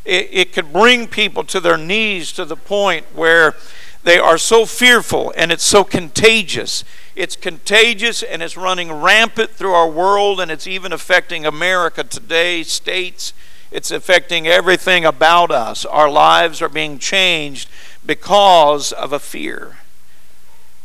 it, 0.05 0.29
it 0.31 0.53
could 0.53 0.71
bring 0.71 1.07
people 1.07 1.43
to 1.43 1.59
their 1.59 1.77
knees 1.77 2.31
to 2.33 2.45
the 2.45 2.55
point 2.55 3.05
where 3.13 3.55
they 4.03 4.17
are 4.17 4.37
so 4.37 4.65
fearful 4.65 5.33
and 5.35 5.51
it's 5.51 5.65
so 5.65 5.83
contagious. 5.83 6.85
It's 7.13 7.35
contagious 7.35 8.23
and 8.23 8.41
it's 8.41 8.55
running 8.55 8.91
rampant 8.91 9.51
through 9.51 9.73
our 9.73 9.89
world 9.89 10.39
and 10.39 10.49
it's 10.49 10.67
even 10.67 10.93
affecting 10.93 11.45
America 11.45 12.05
today, 12.05 12.63
states. 12.63 13.33
It's 13.69 13.91
affecting 13.91 14.47
everything 14.47 15.03
about 15.03 15.51
us. 15.51 15.83
Our 15.83 16.09
lives 16.09 16.61
are 16.61 16.69
being 16.69 16.99
changed 16.99 17.69
because 18.05 18.93
of 18.93 19.11
a 19.11 19.19
fear 19.19 19.75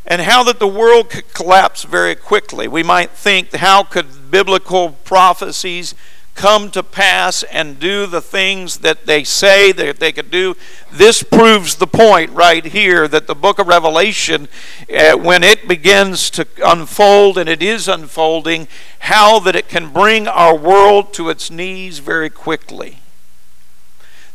and 0.05 0.21
how 0.21 0.43
that 0.43 0.59
the 0.59 0.67
world 0.67 1.09
could 1.09 1.33
collapse 1.33 1.83
very 1.83 2.15
quickly. 2.15 2.67
We 2.67 2.83
might 2.83 3.11
think, 3.11 3.53
how 3.55 3.83
could 3.83 4.31
biblical 4.31 4.91
prophecies 5.03 5.95
come 6.35 6.71
to 6.71 6.81
pass 6.81 7.43
and 7.43 7.79
do 7.79 8.07
the 8.07 8.21
things 8.21 8.79
that 8.79 9.05
they 9.05 9.23
say 9.23 9.71
that 9.71 9.99
they 9.99 10.11
could 10.11 10.31
do? 10.31 10.55
This 10.91 11.23
proves 11.23 11.75
the 11.75 11.87
point 11.87 12.31
right 12.31 12.65
here 12.65 13.07
that 13.07 13.27
the 13.27 13.35
book 13.35 13.59
of 13.59 13.67
Revelation, 13.67 14.47
uh, 14.93 15.15
when 15.15 15.43
it 15.43 15.67
begins 15.67 16.29
to 16.31 16.47
unfold, 16.65 17.37
and 17.37 17.47
it 17.47 17.61
is 17.61 17.87
unfolding, 17.87 18.67
how 18.99 19.39
that 19.39 19.55
it 19.55 19.69
can 19.69 19.93
bring 19.93 20.27
our 20.27 20.57
world 20.57 21.13
to 21.13 21.29
its 21.29 21.49
knees 21.49 21.99
very 21.99 22.29
quickly. 22.29 23.02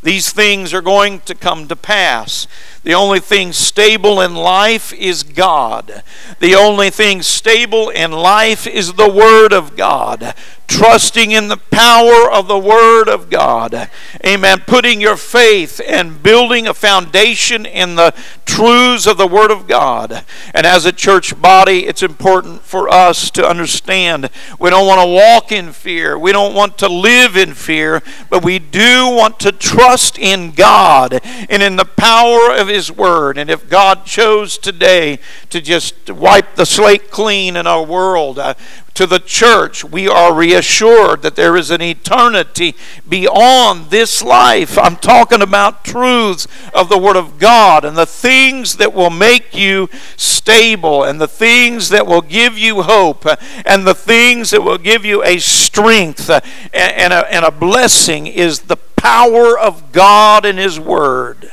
These 0.03 0.33
things 0.33 0.73
are 0.73 0.83
going 0.83 1.21
to 1.21 1.35
come 1.35 1.67
to 1.69 1.77
pass. 1.77 2.47
The 2.85 2.95
only 2.95 3.21
thing 3.21 3.53
stable 3.53 4.21
in 4.21 4.35
life 4.35 4.93
is 4.93 5.23
God. 5.23 6.03
The 6.39 6.55
only 6.55 6.91
thing 6.91 7.23
stable 7.23 7.89
in 7.89 8.13
life 8.13 8.67
is 8.67 8.93
the 8.93 9.11
Word 9.11 9.53
of 9.53 9.77
God 9.77 10.35
trusting 10.69 11.33
in 11.33 11.49
the 11.49 11.57
power 11.57 12.31
of 12.31 12.47
the 12.47 12.59
Word 12.59 13.09
of 13.09 13.31
God. 13.31 13.91
Amen. 14.25 14.63
Putting 14.67 15.01
your 15.01 15.17
faith 15.17 15.81
and 15.85 16.23
building 16.23 16.69
a 16.69 16.75
foundation 16.75 17.67
in 17.67 17.97
the 17.97 18.15
truths 18.45 19.07
of 19.07 19.17
the 19.17 19.27
Word 19.27 19.51
of 19.51 19.67
God. 19.67 20.25
And 20.55 20.67
as 20.67 20.85
a 20.85 20.93
church 20.93 21.41
body, 21.41 21.87
it's 21.87 22.03
important 22.03 22.63
for 22.63 22.89
us 22.89 23.31
to 23.33 23.47
understand 23.47 24.31
we 24.61 24.71
don't 24.71 24.87
want 24.87 25.01
to 25.01 25.09
walk 25.09 25.51
in 25.51 25.73
fear, 25.73 26.19
we 26.19 26.33
don't 26.33 26.55
want 26.55 26.79
to 26.79 26.89
live 26.89 27.37
in 27.37 27.55
fear, 27.55 28.03
but 28.29 28.45
we 28.45 28.59
do 28.59 29.09
want 29.09 29.41
to 29.41 29.53
trust 29.53 30.19
in 30.19 30.51
God 30.53 31.21
and 31.23 31.63
in 31.63 31.77
the 31.77 31.85
power 31.85 32.55
of 32.55 32.69
His 32.69 32.93
Word. 32.93 33.39
And 33.39 33.49
if 33.49 33.69
God 33.69 34.05
chose 34.05 34.59
today 34.59 35.19
to 35.49 35.61
just 35.61 36.11
wipe 36.11 36.55
the 36.57 36.67
slate 36.67 37.11
clean 37.11 37.57
in 37.57 37.67
our 37.67 37.83
world, 37.83 38.39
uh, 38.39 38.55
to 38.99 39.07
the 39.07 39.21
church, 39.21 39.85
we 39.85 40.09
are 40.09 40.35
reassured 40.35 41.23
that 41.23 41.37
there 41.37 41.57
is 41.57 41.71
an 41.71 41.81
eternity 41.81 42.75
beyond 43.09 43.91
this 43.91 44.25
life. 44.25 44.77
I'm 44.77 44.97
talking 44.97 45.41
about 45.41 45.85
truths 45.85 46.49
of 46.75 46.89
the 46.89 46.99
Word 46.99 47.15
of 47.15 47.39
God 47.39 47.85
and 47.85 47.97
the 47.97 48.07
things 48.07 48.77
that 48.79 48.93
will 48.93 49.11
make 49.11 49.55
you 49.55 49.89
stable 50.17 51.05
and 51.05 51.21
the 51.21 51.29
things 51.29 51.91
that 51.91 52.09
will 52.09 52.23
give 52.23 52.59
you 52.59 52.83
hope 52.83 53.25
and 53.65 53.87
the 53.87 53.95
things 53.95 54.51
that 54.51 54.65
will 54.65 54.79
give 54.79 55.05
you 55.05 55.23
a 55.23 55.39
strength 55.39 56.29
and 56.29 57.13
a, 57.13 57.33
and 57.33 57.45
a 57.45 57.53
blessing 57.53 58.27
is 58.27 58.63
the 58.63 58.79
power 58.97 59.57
of 59.57 59.93
God 59.93 60.45
and 60.45 60.59
His 60.59 60.81
Word. 60.81 61.53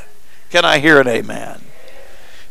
Can 0.50 0.66
I 0.66 0.80
hear 0.80 1.00
an 1.00 1.08
amen? 1.08 1.62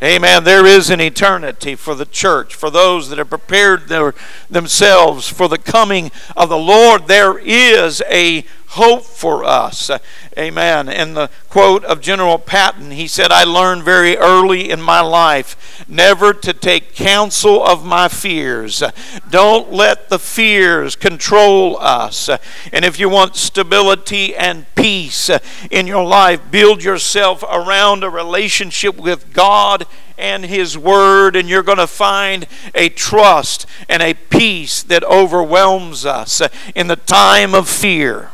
Amen. 0.05 0.45
There 0.45 0.67
is 0.67 0.91
an 0.91 1.01
eternity 1.01 1.75
for 1.75 1.95
the 1.95 2.05
church, 2.05 2.55
for 2.55 2.69
those 2.69 3.09
that 3.09 3.17
have 3.17 3.31
prepared 3.31 3.89
their, 3.89 4.13
themselves 4.51 5.31
for 5.31 5.49
the 5.49 5.57
coming 5.57 6.11
of 6.37 6.51
the 6.51 6.59
Lord. 6.59 7.09
There 7.09 7.39
is 7.39 8.03
a 8.11 8.45
hope 8.75 9.04
for 9.04 9.45
us. 9.45 9.90
Amen. 10.37 10.88
In 10.88 11.14
the 11.14 11.31
quote 11.49 11.85
of 11.85 12.00
General 12.00 12.38
Patton, 12.38 12.90
he 12.90 13.07
said, 13.07 13.31
I 13.31 13.45
learned 13.45 13.85
very 13.85 14.16
early 14.16 14.71
in 14.71 14.81
my 14.81 15.00
life 15.00 15.85
never 15.88 16.33
to 16.33 16.52
take 16.52 16.95
counsel 16.95 17.64
of 17.64 17.85
my 17.85 18.09
fears. 18.09 18.83
Don't 19.31 19.73
let 19.73 20.09
the 20.09 20.19
fears 20.19 20.97
control 20.97 21.78
us. 21.78 22.28
And 22.73 22.85
if 22.85 22.99
you 22.99 23.09
want 23.09 23.37
stability 23.37 24.35
and 24.35 24.66
peace 24.75 25.31
in 25.71 25.87
your 25.87 26.04
life, 26.04 26.40
build 26.50 26.83
yourself 26.83 27.45
around 27.45 28.02
a 28.02 28.11
relationship 28.11 28.97
with 28.97 29.33
God 29.33 29.87
and 30.19 30.45
His 30.45 30.76
Word, 30.78 31.37
and 31.37 31.49
you're 31.49 31.62
going 31.62 31.78
to 31.78 31.87
find 31.87 32.47
a 32.75 32.88
trust 32.88 33.66
and 33.88 34.02
a 34.02 34.14
peace 34.14 34.83
that 34.83 35.04
overwhelms 35.04 36.04
us 36.04 36.43
in 36.75 36.87
the 36.87 36.97
time 36.97 37.54
of 37.54 37.69
fear. 37.69 38.31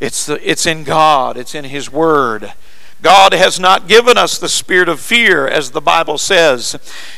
It's, 0.00 0.26
the, 0.26 0.50
it's 0.50 0.66
in 0.66 0.84
God, 0.84 1.36
it's 1.36 1.54
in 1.54 1.64
His 1.64 1.90
Word. 1.90 2.52
God 3.02 3.32
has 3.32 3.60
not 3.60 3.88
given 3.88 4.16
us 4.16 4.38
the 4.38 4.48
spirit 4.48 4.88
of 4.88 5.00
fear, 5.00 5.46
as 5.46 5.70
the 5.70 5.80
Bible 5.80 6.18
says. 6.18 6.76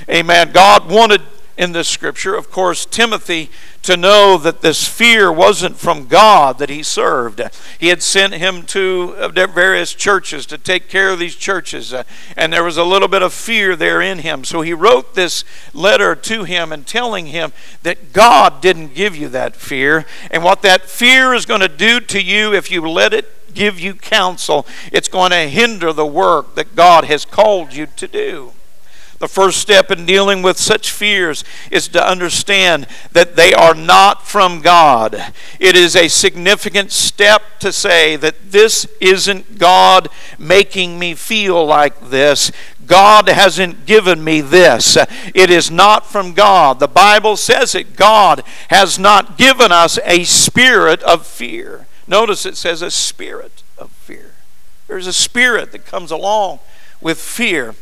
Amen. 0.09 0.53
God 0.53 0.91
wanted 0.91 1.23
in 1.59 1.73
this 1.73 1.89
scripture, 1.89 2.37
of 2.37 2.53
course, 2.53 2.87
Timothy 2.87 3.51
to 3.83 3.97
know 3.97 4.39
that 4.39 4.61
this 4.61 4.87
fear 4.87 5.33
wasn't 5.33 5.77
from 5.77 6.07
God 6.07 6.59
that 6.59 6.71
he 6.71 6.85
served. 6.85 7.43
He 7.81 7.89
had 7.89 8.01
sent 8.01 8.35
him 8.35 8.63
to 8.67 9.15
uh, 9.19 9.29
various 9.29 9.93
churches 9.93 10.47
to 10.47 10.57
take 10.57 10.89
care 10.89 11.11
of 11.11 11.19
these 11.19 11.35
churches, 11.35 11.93
uh, 11.93 12.05
and 12.37 12.53
there 12.53 12.63
was 12.63 12.77
a 12.77 12.85
little 12.85 13.09
bit 13.09 13.23
of 13.23 13.33
fear 13.33 13.75
there 13.75 14.01
in 14.01 14.21
him. 14.21 14.45
So 14.45 14.61
he 14.61 14.73
wrote 14.73 15.15
this 15.15 15.43
letter 15.75 16.15
to 16.15 16.45
him 16.45 16.73
and 16.73 16.87
telling 16.87 17.27
him 17.27 17.53
that 17.83 18.13
God 18.13 18.61
didn't 18.61 18.95
give 18.95 19.17
you 19.17 19.29
that 19.31 19.57
fear, 19.57 20.07
and 20.31 20.45
what 20.45 20.63
that 20.63 20.83
fear 20.83 21.35
is 21.35 21.45
going 21.45 21.61
to 21.61 21.69
do 21.69 21.99
to 21.99 22.23
you 22.23 22.55
if 22.55 22.71
you 22.71 22.89
let 22.89 23.13
it 23.13 23.53
give 23.53 23.81
you 23.81 23.95
counsel, 23.95 24.65
it's 24.93 25.09
going 25.09 25.33
to 25.33 25.49
hinder 25.49 25.93
the 25.93 26.07
work 26.07 26.55
that 26.55 26.77
God 26.77 27.05
has 27.05 27.25
called 27.25 27.75
you 27.75 27.87
to 27.97 28.07
do. 28.07 28.53
The 29.19 29.29
first 29.29 29.59
step 29.59 29.91
in 29.91 30.07
dealing 30.07 30.43
with 30.43 30.59
such 30.59 30.93
fears 30.93 31.43
is 31.73 31.89
to 31.89 32.09
understand 32.09 32.87
that 33.13 33.35
they 33.35 33.53
are 33.53 33.75
not 33.75 34.25
from 34.25 34.61
God. 34.61 35.33
It 35.59 35.75
is 35.75 35.97
a 35.97 36.07
significant 36.07 36.93
step 36.93 37.43
to 37.59 37.73
say 37.73 38.15
that 38.15 38.53
this 38.53 38.87
isn't 39.01 39.59
God 39.59 40.09
making 40.39 41.01
me 41.01 41.17
feel 41.17 41.67
like 41.67 42.11
this. 42.11 42.53
God 42.87 43.29
hasn't 43.29 43.87
given 43.87 44.23
me 44.23 44.41
this. 44.41 44.97
It 45.35 45.51
is 45.51 45.69
not 45.69 46.07
from 46.07 46.33
God. 46.33 46.79
The 46.79 46.87
Bible 46.87 47.37
says 47.37 47.75
it. 47.75 47.97
God 47.97 48.45
has 48.69 49.01
not 49.01 49.37
given 49.37 49.73
us 49.73 49.99
a 50.05 50.23
spirit 50.23 51.03
of 51.03 51.27
fear. 51.27 51.87
Notice 52.07 52.47
it 52.47 52.57
says 52.57 52.83
a 52.83 52.91
spirit 52.91 53.65
of 53.77 53.91
fear. 53.91 54.31
There's 54.87 55.09
a 55.09 55.13
spirit 55.13 55.73
that 55.73 55.85
comes 55.85 56.13
along 56.13 56.61
with 57.01 57.19
fear 57.19 57.75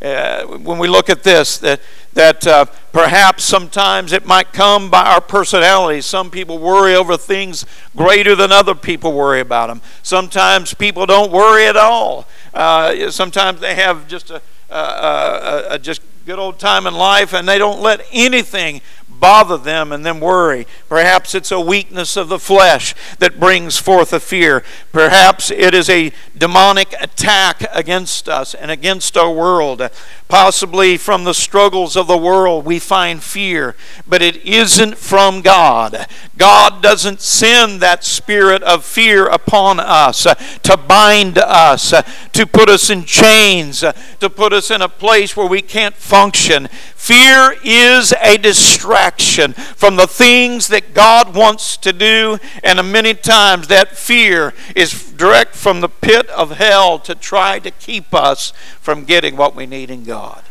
uh, 0.00 0.44
when 0.44 0.78
we 0.78 0.86
look 0.86 1.10
at 1.10 1.22
this, 1.24 1.58
that, 1.58 1.80
that 2.12 2.46
uh, 2.46 2.66
perhaps 2.92 3.42
sometimes 3.42 4.12
it 4.12 4.24
might 4.24 4.52
come 4.52 4.90
by 4.90 5.02
our 5.02 5.20
personality. 5.20 6.00
Some 6.00 6.30
people 6.30 6.58
worry 6.58 6.94
over 6.94 7.16
things 7.16 7.66
greater 7.96 8.36
than 8.36 8.52
other 8.52 8.74
people 8.74 9.12
worry 9.12 9.40
about 9.40 9.66
them. 9.68 9.82
Sometimes 10.02 10.72
people 10.72 11.04
don't 11.06 11.32
worry 11.32 11.66
at 11.66 11.76
all. 11.76 12.26
Uh, 12.54 13.10
sometimes 13.10 13.60
they 13.60 13.74
have 13.74 14.06
just 14.06 14.30
a, 14.30 14.40
a, 14.70 14.78
a, 14.78 15.66
a 15.70 15.78
just 15.78 16.02
good 16.28 16.38
old 16.38 16.58
time 16.58 16.86
in 16.86 16.92
life 16.92 17.32
and 17.32 17.48
they 17.48 17.56
don't 17.56 17.80
let 17.80 18.02
anything 18.12 18.82
bother 19.20 19.56
them 19.56 19.92
and 19.92 20.04
then 20.04 20.20
worry. 20.20 20.66
Perhaps 20.88 21.34
it's 21.34 21.50
a 21.50 21.60
weakness 21.60 22.16
of 22.16 22.28
the 22.28 22.38
flesh 22.38 22.94
that 23.18 23.40
brings 23.40 23.78
forth 23.78 24.12
a 24.12 24.20
fear. 24.20 24.62
Perhaps 24.92 25.50
it 25.50 25.74
is 25.74 25.88
a 25.88 26.12
demonic 26.36 26.94
attack 27.00 27.64
against 27.72 28.28
us 28.28 28.54
and 28.54 28.70
against 28.70 29.16
our 29.16 29.32
world. 29.32 29.82
Possibly 30.28 30.98
from 30.98 31.24
the 31.24 31.32
struggles 31.32 31.96
of 31.96 32.06
the 32.06 32.18
world 32.18 32.66
we 32.66 32.78
find 32.78 33.22
fear, 33.22 33.74
but 34.06 34.20
it 34.20 34.36
isn't 34.44 34.98
from 34.98 35.40
God. 35.40 36.06
God 36.36 36.82
doesn't 36.82 37.22
send 37.22 37.80
that 37.80 38.04
spirit 38.04 38.62
of 38.62 38.84
fear 38.84 39.26
upon 39.26 39.80
us 39.80 40.26
uh, 40.26 40.34
to 40.34 40.76
bind 40.76 41.38
us, 41.38 41.94
uh, 41.94 42.02
to 42.34 42.46
put 42.46 42.68
us 42.68 42.90
in 42.90 43.04
chains, 43.04 43.82
uh, 43.82 43.92
to 44.20 44.28
put 44.28 44.52
us 44.52 44.70
in 44.70 44.82
a 44.82 44.88
place 44.88 45.34
where 45.34 45.48
we 45.48 45.62
can't 45.62 45.94
function. 45.94 46.68
Fear 46.94 47.56
is 47.64 48.12
a 48.20 48.36
distraction 48.36 49.54
from 49.54 49.96
the 49.96 50.06
things 50.06 50.68
that 50.68 50.92
God 50.92 51.34
wants 51.34 51.78
to 51.78 51.92
do, 51.94 52.38
and 52.62 52.92
many 52.92 53.14
times 53.14 53.68
that 53.68 53.96
fear 53.96 54.52
is 54.76 55.07
direct 55.18 55.54
from 55.54 55.82
the 55.82 55.88
pit 55.88 56.26
of 56.30 56.52
hell 56.52 56.98
to 57.00 57.14
try 57.14 57.58
to 57.58 57.70
keep 57.70 58.14
us 58.14 58.52
from 58.80 59.04
getting 59.04 59.36
what 59.36 59.54
we 59.54 59.66
need 59.66 59.90
in 59.90 60.04
God 60.04 60.42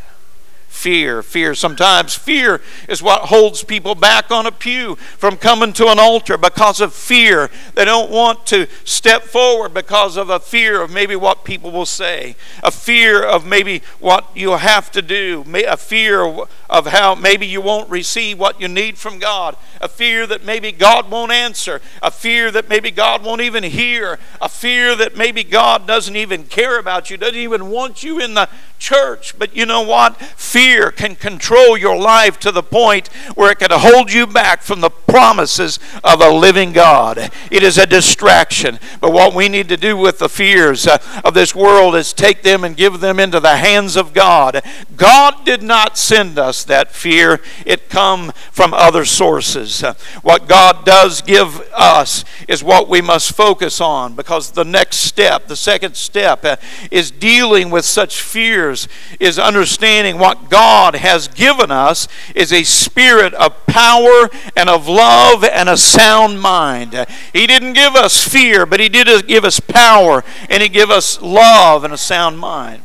fear. 0.77 1.23
Fear. 1.23 1.55
Sometimes 1.55 2.13
fear 2.13 2.61
is 2.87 3.01
what 3.01 3.23
holds 3.23 3.63
people 3.63 3.95
back 3.95 4.29
on 4.31 4.45
a 4.45 4.51
pew 4.51 4.95
from 4.95 5.35
coming 5.35 5.73
to 5.73 5.87
an 5.87 5.97
altar 5.97 6.37
because 6.37 6.79
of 6.79 6.93
fear. 6.93 7.49
They 7.73 7.83
don't 7.83 8.11
want 8.11 8.45
to 8.47 8.67
step 8.83 9.23
forward 9.23 9.73
because 9.73 10.17
of 10.17 10.29
a 10.29 10.39
fear 10.39 10.81
of 10.81 10.91
maybe 10.91 11.15
what 11.15 11.43
people 11.43 11.71
will 11.71 11.87
say, 11.87 12.35
a 12.63 12.69
fear 12.69 13.23
of 13.23 13.45
maybe 13.45 13.81
what 13.99 14.29
you'll 14.35 14.57
have 14.57 14.91
to 14.91 15.01
do, 15.01 15.43
a 15.67 15.77
fear 15.77 16.23
of 16.69 16.87
how 16.87 17.15
maybe 17.15 17.47
you 17.47 17.59
won't 17.59 17.89
receive 17.89 18.37
what 18.37 18.61
you 18.61 18.67
need 18.67 18.99
from 18.99 19.17
God, 19.17 19.57
a 19.81 19.87
fear 19.87 20.27
that 20.27 20.45
maybe 20.45 20.71
God 20.71 21.09
won't 21.09 21.31
answer, 21.31 21.81
a 22.03 22.11
fear 22.11 22.51
that 22.51 22.69
maybe 22.69 22.91
God 22.91 23.23
won't 23.23 23.41
even 23.41 23.63
hear, 23.63 24.19
a 24.39 24.47
fear 24.47 24.95
that 24.95 25.17
maybe 25.17 25.43
God 25.43 25.87
doesn't 25.87 26.15
even 26.15 26.43
care 26.43 26.77
about 26.77 27.09
you, 27.09 27.17
doesn't 27.17 27.35
even 27.35 27.71
want 27.71 28.03
you 28.03 28.19
in 28.19 28.35
the 28.35 28.47
church. 28.79 29.37
But 29.37 29.55
you 29.55 29.65
know 29.65 29.81
what? 29.81 30.17
Fear 30.17 30.91
can 30.91 31.15
control 31.15 31.77
your 31.77 31.97
life 31.97 32.39
to 32.39 32.51
the 32.51 32.63
point 32.63 33.07
where 33.35 33.51
it 33.51 33.59
can 33.59 33.69
hold 33.71 34.11
you 34.11 34.27
back 34.27 34.61
from 34.61 34.81
the 34.81 34.89
promises 34.89 35.79
of 36.03 36.21
a 36.21 36.29
living 36.29 36.73
God. 36.73 37.31
It 37.51 37.63
is 37.63 37.77
a 37.77 37.85
distraction. 37.85 38.79
But 39.01 39.13
what 39.13 39.33
we 39.33 39.49
need 39.49 39.69
to 39.69 39.77
do 39.77 39.97
with 39.97 40.19
the 40.19 40.29
fears 40.29 40.87
uh, 40.87 40.97
of 41.23 41.33
this 41.33 41.55
world 41.55 41.95
is 41.95 42.13
take 42.13 42.43
them 42.43 42.63
and 42.63 42.75
give 42.75 42.99
them 42.99 43.19
into 43.19 43.39
the 43.39 43.57
hands 43.57 43.95
of 43.95 44.13
God. 44.13 44.61
God 44.95 45.45
did 45.45 45.63
not 45.63 45.97
send 45.97 46.37
us 46.37 46.63
that 46.65 46.91
fear, 46.91 47.41
it 47.65 47.89
come 47.89 48.31
from 48.51 48.73
other 48.73 49.05
sources. 49.05 49.83
Uh, 49.83 49.93
what 50.21 50.47
God 50.47 50.85
does 50.85 51.21
give 51.21 51.61
us 51.73 52.25
is 52.47 52.63
what 52.63 52.89
we 52.89 53.01
must 53.01 53.33
focus 53.33 53.81
on 53.81 54.15
because 54.15 54.51
the 54.51 54.65
next 54.65 54.97
step, 54.97 55.47
the 55.47 55.55
second 55.55 55.95
step, 55.95 56.43
uh, 56.45 56.57
is 56.91 57.11
dealing 57.11 57.69
with 57.69 57.85
such 57.85 58.21
fear 58.21 58.66
years 58.67 58.87
is 59.19 59.39
understanding 59.39 60.17
what 60.17 60.49
God 60.49 60.95
has 60.95 61.27
given 61.27 61.71
us 61.71 62.07
is 62.35 62.51
a 62.51 62.63
spirit 62.63 63.33
of 63.33 63.65
power 63.65 64.29
and 64.55 64.69
of 64.69 64.87
love 64.87 65.43
and 65.43 65.69
a 65.69 65.77
sound 65.77 66.41
mind. 66.41 66.93
He 67.33 67.47
didn't 67.47 67.73
give 67.73 67.95
us 67.95 68.25
fear, 68.25 68.65
but 68.65 68.79
He 68.79 68.89
did 68.89 69.27
give 69.27 69.45
us 69.45 69.59
power 69.59 70.23
and 70.49 70.61
He 70.61 70.69
gave 70.69 70.89
us 70.89 71.21
love 71.21 71.83
and 71.83 71.93
a 71.93 71.97
sound 71.97 72.39
mind. 72.39 72.83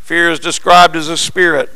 Fear 0.00 0.30
is 0.30 0.40
described 0.40 0.96
as 0.96 1.08
a 1.08 1.16
spirit. 1.16 1.70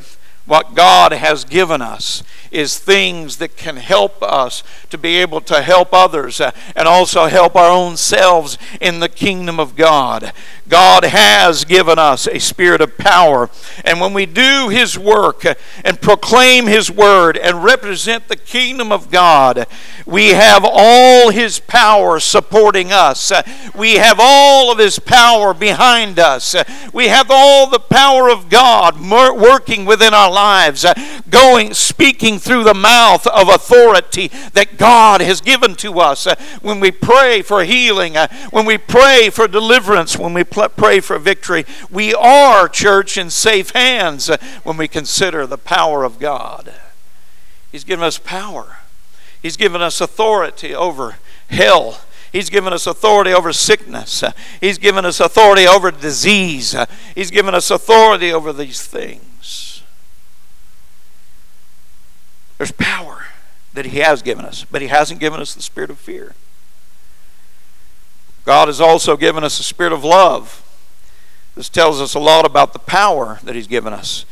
What 0.45 0.75
God 0.75 1.13
has 1.13 1.45
given 1.45 1.81
us 1.81 2.25
is 2.53 2.79
things 2.79 3.39
that 3.39 3.57
can 3.57 3.77
help 3.77 4.23
us 4.23 4.63
to 4.91 4.99
be 4.99 5.17
able 5.17 5.41
to 5.41 5.63
help 5.63 5.89
others 5.93 6.41
uh, 6.41 6.53
and 6.77 6.87
also 6.87 7.27
help 7.27 7.57
our 7.57 7.71
own 7.71 7.97
selves 7.97 8.59
in 8.81 9.01
the 9.01 9.09
kingdom 9.09 9.59
of 9.59 9.75
God. 9.75 10.33
God 10.69 11.05
has 11.05 11.65
given 11.65 11.99
us 11.99 12.27
a 12.27 12.39
spirit 12.39 12.81
of 12.81 12.97
power. 12.97 13.51
And 13.85 14.01
when 14.01 14.15
we 14.15 14.27
do 14.27 14.69
His 14.69 14.99
work 14.99 15.45
uh, 15.45 15.55
and 15.85 16.01
proclaim 16.01 16.67
His 16.67 16.91
word 16.91 17.37
and 17.37 17.65
represent 17.65 18.29
the 18.29 18.37
kingdom 18.37 18.93
of 18.93 19.11
God, 19.11 19.67
we 20.07 20.29
have 20.29 20.65
all 20.65 21.31
His 21.31 21.59
power 21.59 22.21
supporting 22.21 22.93
us. 22.93 23.31
Uh, 23.31 23.43
we 23.77 23.95
have 23.95 24.19
all 24.21 24.71
of 24.71 24.79
His 24.79 24.99
power 24.99 25.53
behind 25.55 26.19
us. 26.19 26.55
Uh, 26.55 26.65
we 26.93 27.09
have 27.09 27.27
all 27.31 27.69
the 27.69 27.79
power 27.79 28.31
of 28.31 28.49
God 28.49 29.01
working 29.01 29.85
within 29.85 30.15
our 30.15 30.31
lives, 30.31 30.85
going, 31.29 31.75
speaking 31.75 32.39
through 32.43 32.65
the 32.65 32.75
mouth 32.75 33.27
of 33.29 33.49
authority 33.49 34.29
that 34.53 34.77
God 34.77 35.21
has 35.21 35.41
given 35.41 35.77
to 35.77 36.01
us. 36.01 36.27
Uh, 36.27 36.35
when 36.61 36.81
we 36.81 36.91
pray 36.91 37.41
for 37.41 37.63
healing, 37.63 38.17
uh, 38.17 38.27
when 38.51 38.67
we 38.67 38.77
pray 38.77 39.31
for 39.31 39.47
deliverance, 39.47 40.19
when 40.19 40.35
we 40.35 40.43
pray 40.45 41.01
for 41.01 41.19
victory. 41.19 41.65
We 41.91 42.15
are, 42.15 42.69
church, 42.69 43.17
in 43.17 43.31
safe 43.31 43.71
hands 43.71 44.29
uh, 44.29 44.39
when 44.65 44.77
we 44.77 44.89
consider 44.89 45.47
the 45.47 45.59
power 45.59 46.05
of 46.05 46.19
God. 46.19 46.73
He's 47.71 47.85
given 47.85 48.05
us 48.05 48.19
power, 48.19 48.79
He's 49.41 49.57
given 49.57 49.81
us 49.81 50.01
authority 50.01 50.75
over 50.75 51.17
hell. 51.49 52.01
He's 52.33 52.49
given 52.49 52.73
us 52.73 52.87
authority 52.87 53.31
over 53.31 53.53
sickness. 53.53 54.25
He's 54.59 54.79
given 54.79 55.05
us 55.05 55.21
authority 55.21 55.67
over 55.67 55.91
disease. 55.91 56.75
He's 57.15 57.31
given 57.31 57.55
us 57.55 57.71
authority 57.71 58.33
over 58.33 58.55
these 58.55 58.81
things. 58.87 59.23
There's 62.63 62.71
power 62.71 63.25
that 63.75 63.87
He 63.87 63.99
has 63.99 64.23
given 64.23 64.45
us, 64.45 64.65
but 64.71 64.83
He 64.83 64.87
hasn't 64.87 65.19
given 65.19 65.41
us 65.41 65.53
the 65.53 65.63
spirit 65.63 65.91
of 65.91 65.99
fear. 65.99 66.37
God 68.45 68.69
has 68.69 68.81
also 68.81 69.17
given 69.17 69.43
us 69.43 69.59
a 69.59 69.65
spirit 69.65 69.93
of 69.93 70.05
love. 70.05 70.63
This 71.57 71.69
tells 71.69 72.01
us 72.01 72.15
a 72.15 72.21
lot 72.21 72.47
about 72.47 72.73
the 72.73 72.79
power 72.79 73.41
that 73.43 73.57
He's 73.57 73.67
given 73.67 73.93
us. 73.93 74.25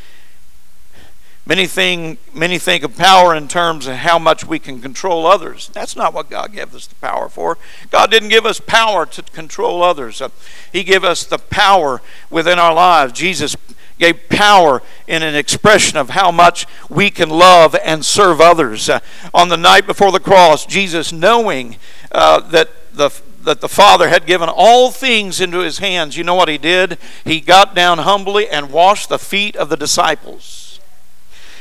Many 1.44 1.66
think, 1.66 2.20
many 2.32 2.60
think 2.60 2.84
of 2.84 2.96
power 2.96 3.34
in 3.34 3.48
terms 3.48 3.88
of 3.88 3.96
how 3.96 4.16
much 4.16 4.46
we 4.46 4.60
can 4.60 4.80
control 4.80 5.26
others. 5.26 5.68
That's 5.74 5.96
not 5.96 6.14
what 6.14 6.30
God 6.30 6.52
gave 6.52 6.72
us 6.72 6.86
the 6.86 6.94
power 6.94 7.28
for. 7.28 7.58
God 7.90 8.12
didn't 8.12 8.28
give 8.28 8.46
us 8.46 8.60
power 8.60 9.06
to 9.06 9.22
control 9.22 9.82
others. 9.82 10.20
Uh, 10.20 10.28
he 10.72 10.84
gave 10.84 11.02
us 11.02 11.24
the 11.24 11.38
power 11.38 12.00
within 12.30 12.60
our 12.60 12.72
lives. 12.72 13.12
Jesus 13.12 13.56
gave 14.00 14.28
power 14.28 14.82
in 15.06 15.22
an 15.22 15.36
expression 15.36 15.98
of 15.98 16.10
how 16.10 16.32
much 16.32 16.66
we 16.88 17.10
can 17.10 17.28
love 17.28 17.76
and 17.84 18.04
serve 18.04 18.40
others. 18.40 18.88
Uh, 18.88 19.00
on 19.32 19.48
the 19.48 19.56
night 19.56 19.86
before 19.86 20.10
the 20.10 20.18
cross, 20.18 20.66
Jesus, 20.66 21.12
knowing 21.12 21.76
uh, 22.10 22.40
that 22.40 22.70
the 22.92 23.10
that 23.42 23.62
the 23.62 23.68
Father 23.68 24.10
had 24.10 24.26
given 24.26 24.50
all 24.52 24.90
things 24.90 25.40
into 25.40 25.60
his 25.60 25.78
hands, 25.78 26.14
you 26.14 26.22
know 26.22 26.34
what 26.34 26.50
he 26.50 26.58
did? 26.58 26.98
He 27.24 27.40
got 27.40 27.74
down 27.74 27.98
humbly 27.98 28.46
and 28.46 28.70
washed 28.70 29.08
the 29.08 29.18
feet 29.18 29.56
of 29.56 29.70
the 29.70 29.78
disciples 29.78 30.69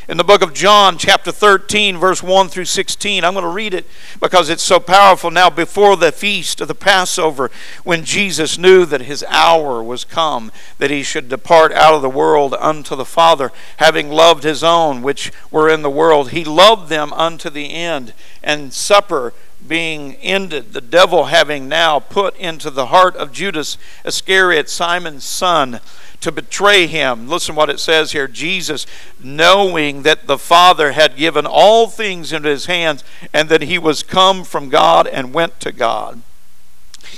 in 0.09 0.17
the 0.17 0.23
book 0.23 0.41
of 0.41 0.55
John, 0.55 0.97
chapter 0.97 1.31
13, 1.31 1.95
verse 1.95 2.23
1 2.23 2.49
through 2.49 2.65
16. 2.65 3.23
I'm 3.23 3.33
going 3.33 3.43
to 3.43 3.49
read 3.49 3.75
it 3.75 3.85
because 4.19 4.49
it's 4.49 4.63
so 4.63 4.79
powerful. 4.79 5.29
Now, 5.29 5.51
before 5.51 5.95
the 5.95 6.11
feast 6.11 6.59
of 6.61 6.67
the 6.67 6.73
Passover, 6.73 7.51
when 7.83 8.03
Jesus 8.03 8.57
knew 8.57 8.85
that 8.85 9.01
his 9.01 9.23
hour 9.29 9.83
was 9.83 10.05
come, 10.05 10.51
that 10.79 10.89
he 10.89 11.03
should 11.03 11.29
depart 11.29 11.71
out 11.73 11.93
of 11.93 12.01
the 12.01 12.09
world 12.09 12.55
unto 12.59 12.95
the 12.95 13.05
Father, 13.05 13.51
having 13.77 14.09
loved 14.09 14.43
his 14.43 14.63
own 14.63 15.03
which 15.03 15.31
were 15.51 15.69
in 15.69 15.83
the 15.83 15.91
world, 15.91 16.31
he 16.31 16.43
loved 16.43 16.89
them 16.89 17.13
unto 17.13 17.51
the 17.51 17.71
end. 17.71 18.13
And 18.41 18.73
supper 18.73 19.31
being 19.67 20.15
ended, 20.15 20.73
the 20.73 20.81
devil 20.81 21.25
having 21.25 21.67
now 21.67 21.99
put 21.99 22.35
into 22.37 22.71
the 22.71 22.87
heart 22.87 23.15
of 23.15 23.31
Judas 23.31 23.77
Iscariot, 24.03 24.69
Simon's 24.69 25.23
son, 25.23 25.81
to 26.21 26.31
betray 26.31 26.87
him. 26.87 27.27
Listen 27.27 27.55
what 27.55 27.69
it 27.69 27.79
says 27.79 28.11
here 28.11 28.27
Jesus, 28.27 28.85
knowing 29.21 30.03
that 30.03 30.27
the 30.27 30.37
Father 30.37 30.91
had 30.91 31.15
given 31.15 31.45
all 31.45 31.87
things 31.87 32.33
into 32.33 32.49
his 32.49 32.65
hands, 32.65 33.03
and 33.33 33.49
that 33.49 33.63
he 33.63 33.77
was 33.77 34.03
come 34.03 34.43
from 34.43 34.69
God 34.69 35.07
and 35.07 35.33
went 35.33 35.59
to 35.61 35.71
God. 35.71 36.21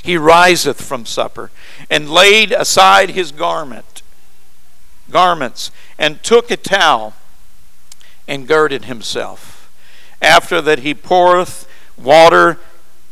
He 0.04 0.18
riseth 0.18 0.82
from 0.82 1.06
supper, 1.06 1.52
and 1.90 2.10
laid 2.10 2.52
aside 2.52 3.12
his 3.12 3.32
garment, 3.32 4.02
garments, 5.10 5.72
and 5.98 6.24
took 6.24 6.52
a 6.52 6.58
towel, 6.58 7.14
and 8.28 8.48
girded 8.48 8.86
himself. 8.86 9.72
After 10.22 10.62
that 10.62 10.80
he 10.80 10.94
poureth 10.94 11.68
water 11.98 12.60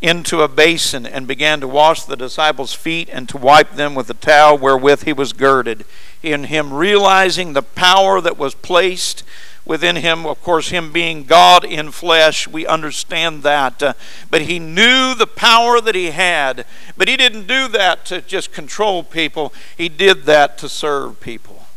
into 0.02 0.42
a 0.42 0.48
basin 0.48 1.06
and 1.06 1.28
began 1.28 1.60
to 1.60 1.68
wash 1.68 2.04
the 2.04 2.16
disciples' 2.16 2.74
feet 2.74 3.10
and 3.12 3.28
to 3.30 3.38
wipe 3.38 3.74
them 3.74 3.96
with 3.96 4.08
the 4.08 4.14
towel 4.14 4.58
wherewith 4.58 5.04
he 5.04 5.14
was 5.14 5.34
girded. 5.34 5.86
In 6.24 6.46
him 6.46 6.74
realizing 6.74 7.54
the 7.54 7.62
power 7.62 8.22
that 8.22 8.38
was 8.38 8.56
placed 8.56 9.24
within 9.66 9.98
him, 9.98 10.26
of 10.26 10.42
course, 10.42 10.70
him 10.70 10.92
being 10.92 11.26
God 11.26 11.64
in 11.64 11.92
flesh, 11.92 12.48
we 12.48 12.66
understand 12.66 13.44
that. 13.44 13.84
Uh, 13.84 13.94
but 14.30 14.42
he 14.42 14.58
knew 14.58 15.14
the 15.14 15.28
power 15.28 15.80
that 15.80 15.96
he 15.96 16.12
had. 16.12 16.66
But 16.98 17.08
he 17.08 17.16
didn't 17.16 17.48
do 17.48 17.68
that 17.68 18.04
to 18.06 18.22
just 18.22 18.52
control 18.52 19.04
people, 19.04 19.54
he 19.78 19.88
did 19.88 20.24
that 20.24 20.58
to 20.58 20.70
serve 20.70 21.20
people. 21.20 21.68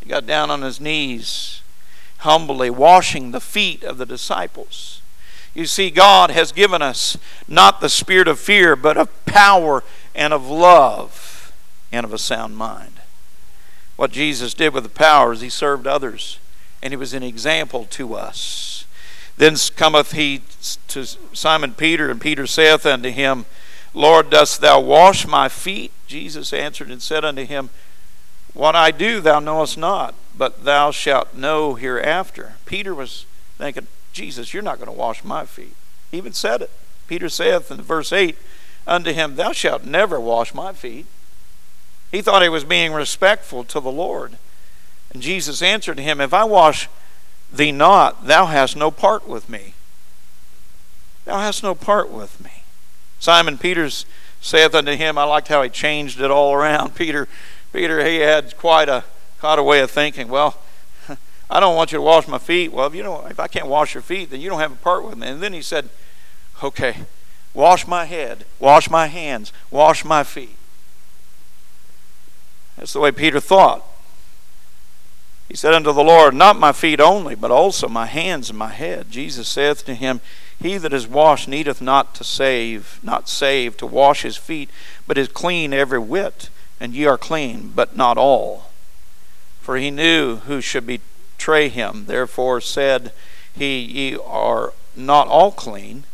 He 0.00 0.08
got 0.08 0.26
down 0.26 0.50
on 0.50 0.62
his 0.62 0.80
knees, 0.80 1.62
humbly 2.18 2.70
washing 2.70 3.30
the 3.30 3.40
feet 3.40 3.82
of 3.84 3.98
the 3.98 4.06
disciples. 4.06 5.01
You 5.54 5.66
see, 5.66 5.90
God 5.90 6.30
has 6.30 6.50
given 6.52 6.80
us 6.80 7.16
not 7.46 7.80
the 7.80 7.88
spirit 7.88 8.28
of 8.28 8.38
fear, 8.38 8.74
but 8.74 8.96
of 8.96 9.24
power 9.26 9.84
and 10.14 10.32
of 10.32 10.48
love 10.48 11.52
and 11.90 12.04
of 12.04 12.12
a 12.12 12.18
sound 12.18 12.56
mind. 12.56 13.00
What 13.96 14.10
Jesus 14.10 14.54
did 14.54 14.72
with 14.72 14.84
the 14.84 14.88
power 14.88 15.32
is 15.32 15.42
he 15.42 15.50
served 15.50 15.86
others, 15.86 16.38
and 16.82 16.92
he 16.92 16.96
was 16.96 17.12
an 17.12 17.22
example 17.22 17.84
to 17.90 18.14
us. 18.14 18.86
Then 19.36 19.56
cometh 19.76 20.12
he 20.12 20.42
to 20.88 21.04
Simon 21.04 21.74
Peter, 21.74 22.10
and 22.10 22.20
Peter 22.20 22.46
saith 22.46 22.86
unto 22.86 23.10
him, 23.10 23.44
Lord, 23.94 24.30
dost 24.30 24.60
thou 24.62 24.80
wash 24.80 25.26
my 25.26 25.48
feet? 25.48 25.92
Jesus 26.06 26.52
answered 26.52 26.90
and 26.90 27.02
said 27.02 27.24
unto 27.24 27.44
him, 27.44 27.68
What 28.54 28.74
I 28.74 28.90
do 28.90 29.20
thou 29.20 29.38
knowest 29.38 29.76
not, 29.76 30.14
but 30.36 30.64
thou 30.64 30.90
shalt 30.90 31.34
know 31.34 31.74
hereafter. 31.74 32.54
Peter 32.64 32.94
was 32.94 33.26
thinking, 33.58 33.86
Jesus, 34.12 34.52
you're 34.52 34.62
not 34.62 34.78
going 34.78 34.90
to 34.90 34.92
wash 34.92 35.24
my 35.24 35.44
feet. 35.44 35.74
He 36.10 36.18
even 36.18 36.32
said 36.32 36.62
it. 36.62 36.70
Peter 37.08 37.28
saith 37.28 37.70
in 37.70 37.80
verse 37.82 38.12
8 38.12 38.36
unto 38.86 39.12
him, 39.12 39.36
Thou 39.36 39.52
shalt 39.52 39.84
never 39.84 40.20
wash 40.20 40.54
my 40.54 40.72
feet. 40.72 41.06
He 42.10 42.22
thought 42.22 42.42
he 42.42 42.48
was 42.48 42.64
being 42.64 42.92
respectful 42.92 43.64
to 43.64 43.80
the 43.80 43.90
Lord. 43.90 44.38
And 45.12 45.22
Jesus 45.22 45.62
answered 45.62 45.98
him, 45.98 46.20
If 46.20 46.34
I 46.34 46.44
wash 46.44 46.88
thee 47.52 47.72
not, 47.72 48.26
thou 48.26 48.46
hast 48.46 48.76
no 48.76 48.90
part 48.90 49.28
with 49.28 49.48
me. 49.48 49.74
Thou 51.24 51.38
hast 51.38 51.62
no 51.62 51.74
part 51.74 52.10
with 52.10 52.42
me. 52.42 52.64
Simon 53.18 53.56
Peter's 53.56 54.04
saith 54.40 54.74
unto 54.74 54.96
him, 54.96 55.16
I 55.16 55.24
liked 55.24 55.48
how 55.48 55.62
he 55.62 55.68
changed 55.70 56.20
it 56.20 56.30
all 56.30 56.52
around. 56.52 56.94
Peter, 56.96 57.28
Peter, 57.72 58.04
he 58.04 58.16
had 58.16 58.56
quite 58.56 58.88
a 58.88 59.04
quite 59.38 59.58
a 59.58 59.62
way 59.62 59.80
of 59.80 59.90
thinking. 59.90 60.28
Well, 60.28 60.56
I 61.52 61.60
don't 61.60 61.76
want 61.76 61.92
you 61.92 61.98
to 61.98 62.02
wash 62.02 62.26
my 62.26 62.38
feet. 62.38 62.72
Well, 62.72 62.86
if 62.86 62.94
you 62.94 63.02
don't, 63.02 63.30
if 63.30 63.38
I 63.38 63.46
can't 63.46 63.66
wash 63.66 63.92
your 63.92 64.02
feet, 64.02 64.30
then 64.30 64.40
you 64.40 64.48
don't 64.48 64.60
have 64.60 64.72
a 64.72 64.76
part 64.76 65.04
with 65.04 65.18
me. 65.18 65.28
And 65.28 65.42
then 65.42 65.52
he 65.52 65.60
said, 65.60 65.90
Okay, 66.62 66.96
wash 67.52 67.86
my 67.86 68.06
head, 68.06 68.46
wash 68.58 68.88
my 68.88 69.06
hands, 69.06 69.52
wash 69.70 70.02
my 70.02 70.24
feet. 70.24 70.56
That's 72.78 72.94
the 72.94 73.00
way 73.00 73.12
Peter 73.12 73.38
thought. 73.38 73.84
He 75.46 75.54
said 75.54 75.74
unto 75.74 75.92
the 75.92 76.02
Lord, 76.02 76.32
Not 76.32 76.58
my 76.58 76.72
feet 76.72 77.00
only, 77.00 77.34
but 77.34 77.50
also 77.50 77.86
my 77.86 78.06
hands 78.06 78.48
and 78.48 78.58
my 78.58 78.70
head. 78.70 79.10
Jesus 79.10 79.46
saith 79.46 79.84
to 79.84 79.94
him, 79.94 80.22
He 80.58 80.78
that 80.78 80.94
is 80.94 81.06
washed 81.06 81.48
needeth 81.48 81.82
not 81.82 82.14
to 82.14 82.24
save, 82.24 82.98
not 83.02 83.28
save 83.28 83.76
to 83.76 83.86
wash 83.86 84.22
his 84.22 84.38
feet, 84.38 84.70
but 85.06 85.18
is 85.18 85.28
clean 85.28 85.74
every 85.74 85.98
whit. 85.98 86.48
And 86.80 86.94
ye 86.94 87.04
are 87.04 87.18
clean, 87.18 87.72
but 87.74 87.94
not 87.94 88.16
all. 88.16 88.70
For 89.60 89.76
he 89.76 89.90
knew 89.90 90.36
who 90.36 90.62
should 90.62 90.86
be 90.86 91.02
betray 91.42 91.68
him. 91.68 92.04
Therefore 92.06 92.60
said 92.60 93.10
he, 93.52 93.80
Ye 93.80 94.16
are 94.24 94.72
not 94.94 95.26
all 95.26 95.50
clean. 95.50 96.04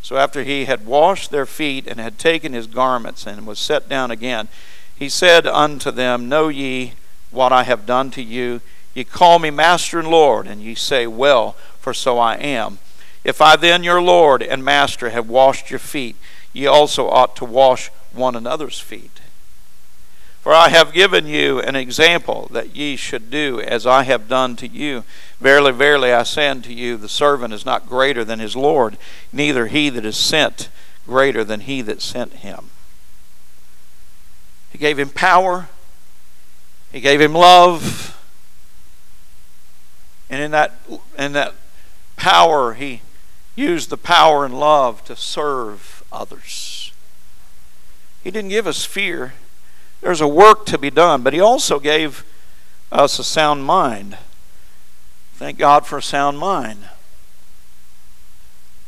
So 0.00 0.16
after 0.16 0.44
he 0.44 0.66
had 0.66 0.86
washed 0.86 1.32
their 1.32 1.44
feet 1.44 1.88
and 1.88 1.98
had 1.98 2.20
taken 2.20 2.52
his 2.52 2.68
garments 2.68 3.26
and 3.26 3.48
was 3.48 3.58
set 3.58 3.88
down 3.88 4.12
again, 4.12 4.46
he 4.94 5.08
said 5.08 5.44
unto 5.44 5.90
them, 5.90 6.28
Know 6.28 6.46
ye 6.46 6.92
what 7.32 7.52
I 7.52 7.64
have 7.64 7.84
done 7.84 8.12
to 8.12 8.22
you? 8.22 8.60
Ye 8.94 9.02
call 9.02 9.40
me 9.40 9.50
Master 9.50 9.98
and 9.98 10.08
Lord, 10.08 10.46
and 10.46 10.62
ye 10.62 10.76
say, 10.76 11.08
Well, 11.08 11.56
for 11.80 11.92
so 11.92 12.20
I 12.20 12.36
am. 12.36 12.78
If 13.24 13.40
I 13.40 13.56
then, 13.56 13.82
your 13.82 14.00
Lord 14.00 14.40
and 14.40 14.64
Master, 14.64 15.10
have 15.10 15.28
washed 15.28 15.68
your 15.68 15.80
feet, 15.80 16.14
ye 16.52 16.64
also 16.68 17.08
ought 17.08 17.34
to 17.36 17.44
wash 17.44 17.90
one 18.12 18.36
another's 18.36 18.78
feet. 18.78 19.20
For 20.46 20.54
I 20.54 20.68
have 20.68 20.92
given 20.92 21.26
you 21.26 21.58
an 21.58 21.74
example 21.74 22.48
that 22.52 22.76
ye 22.76 22.94
should 22.94 23.32
do 23.32 23.60
as 23.62 23.84
I 23.84 24.04
have 24.04 24.28
done 24.28 24.54
to 24.58 24.68
you. 24.68 25.02
Verily, 25.40 25.72
verily, 25.72 26.12
I 26.12 26.22
say 26.22 26.46
unto 26.46 26.70
you, 26.70 26.96
the 26.96 27.08
servant 27.08 27.52
is 27.52 27.66
not 27.66 27.88
greater 27.88 28.24
than 28.24 28.38
his 28.38 28.54
Lord, 28.54 28.96
neither 29.32 29.66
he 29.66 29.90
that 29.90 30.04
is 30.04 30.16
sent 30.16 30.68
greater 31.04 31.42
than 31.42 31.62
he 31.62 31.82
that 31.82 32.00
sent 32.00 32.32
him. 32.32 32.70
He 34.70 34.78
gave 34.78 35.00
him 35.00 35.08
power, 35.08 35.68
he 36.92 37.00
gave 37.00 37.20
him 37.20 37.32
love, 37.32 38.16
and 40.30 40.40
in 40.40 40.52
that, 40.52 40.74
in 41.18 41.32
that 41.32 41.54
power, 42.14 42.74
he 42.74 43.02
used 43.56 43.90
the 43.90 43.96
power 43.96 44.44
and 44.44 44.56
love 44.60 45.02
to 45.06 45.16
serve 45.16 46.04
others. 46.12 46.92
He 48.22 48.30
didn't 48.30 48.50
give 48.50 48.68
us 48.68 48.84
fear. 48.84 49.34
There's 50.00 50.20
a 50.20 50.28
work 50.28 50.66
to 50.66 50.78
be 50.78 50.90
done, 50.90 51.22
but 51.22 51.32
He 51.32 51.40
also 51.40 51.78
gave 51.78 52.24
us 52.92 53.18
a 53.18 53.24
sound 53.24 53.64
mind. 53.64 54.16
Thank 55.34 55.58
God 55.58 55.86
for 55.86 55.98
a 55.98 56.02
sound 56.02 56.38
mind. 56.38 56.88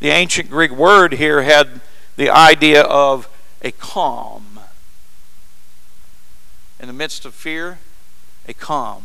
The 0.01 0.09
ancient 0.09 0.49
Greek 0.49 0.71
word 0.71 1.15
here 1.15 1.43
had 1.43 1.81
the 2.17 2.31
idea 2.31 2.83
of 2.83 3.29
a 3.63 3.73
calm. 3.73 4.61
In 6.81 6.87
the 6.87 6.93
midst 6.93 7.25
of 7.25 7.35
fear, 7.35 7.81
a 8.47 8.55
calm. 8.55 9.05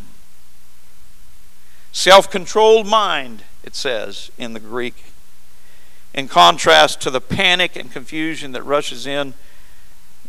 Self 1.92 2.30
controlled 2.30 2.88
mind, 2.88 3.44
it 3.64 3.76
says 3.76 4.32
in 4.38 4.54
the 4.54 4.60
Greek. 4.60 5.06
In 6.14 6.28
contrast 6.28 7.02
to 7.02 7.10
the 7.10 7.22
panic 7.22 7.76
and 7.76 7.92
confusion 7.92 8.52
that 8.52 8.64
rushes 8.64 9.08
in 9.08 9.34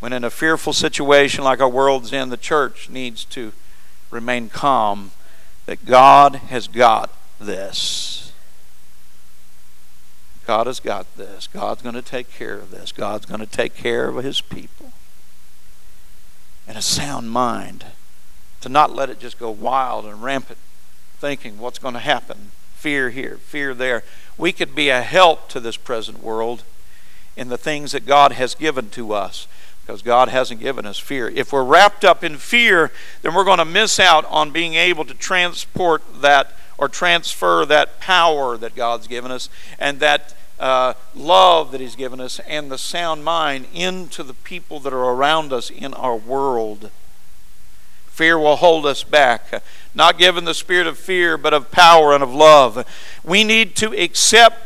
when 0.05 0.13
in 0.13 0.23
a 0.23 0.29
fearful 0.29 0.75
situation 0.75 1.43
like 1.43 1.63
our 1.63 1.69
world's 1.69 2.13
in, 2.13 2.29
the 2.29 2.37
church 2.37 2.91
needs 2.91 3.25
to 3.25 3.55
remain 4.11 4.51
calm 4.51 5.13
that 5.65 5.87
God 5.87 6.35
has 6.35 6.69
got 6.69 7.11
this. 7.41 8.31
God 10.47 10.67
has 10.67 10.79
got 10.79 11.07
this. 11.17 11.47
God's 11.47 11.81
going 11.81 11.95
to 11.95 12.03
take 12.03 12.31
care 12.31 12.59
of 12.59 12.71
this. 12.71 12.93
God's 12.93 13.25
going 13.25 13.41
to 13.41 13.47
take 13.47 13.75
care 13.75 14.07
of 14.07 14.23
his 14.23 14.43
people. 14.43 14.93
And 16.69 16.77
a 16.77 16.83
sound 16.83 17.31
mind 17.31 17.87
to 18.61 18.69
not 18.69 18.95
let 18.95 19.09
it 19.09 19.19
just 19.19 19.39
go 19.39 19.51
wild 19.51 20.05
and 20.05 20.23
rampant, 20.23 20.59
thinking 21.17 21.57
what's 21.57 21.79
going 21.79 21.95
to 21.95 22.01
happen. 22.01 22.51
Fear 22.75 23.09
here, 23.09 23.39
fear 23.39 23.73
there. 23.73 24.05
We 24.37 24.53
could 24.53 24.75
be 24.75 24.91
a 24.91 25.01
help 25.01 25.49
to 25.49 25.61
this 25.61 25.79
present 25.79 26.23
world 26.23 26.63
in 27.39 27.49
the 27.49 27.57
things 27.57 27.93
that 27.93 28.05
God 28.05 28.33
has 28.33 28.55
given 28.55 28.91
to 28.91 29.15
us 29.15 29.49
because 29.85 30.01
God 30.01 30.29
hasn't 30.29 30.61
given 30.61 30.87
us 30.87 30.99
fear. 30.99 31.29
If 31.29 31.53
we're 31.53 31.65
wrapped 31.65 32.05
up 32.05 32.25
in 32.25 32.39
fear, 32.39 32.91
then 33.21 33.35
we're 33.35 33.45
going 33.45 33.59
to 33.59 33.67
miss 33.67 34.01
out 34.01 34.25
on 34.31 34.51
being 34.51 34.75
able 34.75 35.05
to 35.05 35.13
transport 35.13 36.03
that 36.23 36.53
or 36.79 36.89
transfer 36.89 37.67
that 37.67 38.01
power 38.01 38.57
that 38.57 38.75
God's 38.75 39.07
given 39.07 39.31
us 39.31 39.51
and 39.79 40.01
that 40.01 40.35
uh, 40.59 40.95
love 41.15 41.71
that 41.73 41.81
He's 41.81 41.97
given 41.97 42.19
us 42.19 42.41
and 42.49 42.71
the 42.71 42.79
sound 42.79 43.25
mind 43.25 43.67
into 43.75 44.23
the 44.23 44.33
people 44.33 44.81
that 44.81 44.93
are 44.93 45.13
around 45.13 45.53
us 45.53 45.69
in 45.69 45.93
our 45.95 46.17
world. 46.17 46.91
Fear 48.07 48.39
will 48.39 48.57
hold 48.57 48.87
us 48.87 49.05
back. 49.05 49.63
Not 49.95 50.19
given 50.19 50.45
the 50.45 50.55
spirit 50.55 50.87
of 50.87 50.97
fear, 50.97 51.37
but 51.37 51.53
of 51.53 51.71
power 51.71 52.15
and 52.15 52.23
of 52.23 52.33
love. 52.33 52.87
We 53.23 53.45
need 53.45 53.77
to 53.77 53.93
accept 53.93 54.57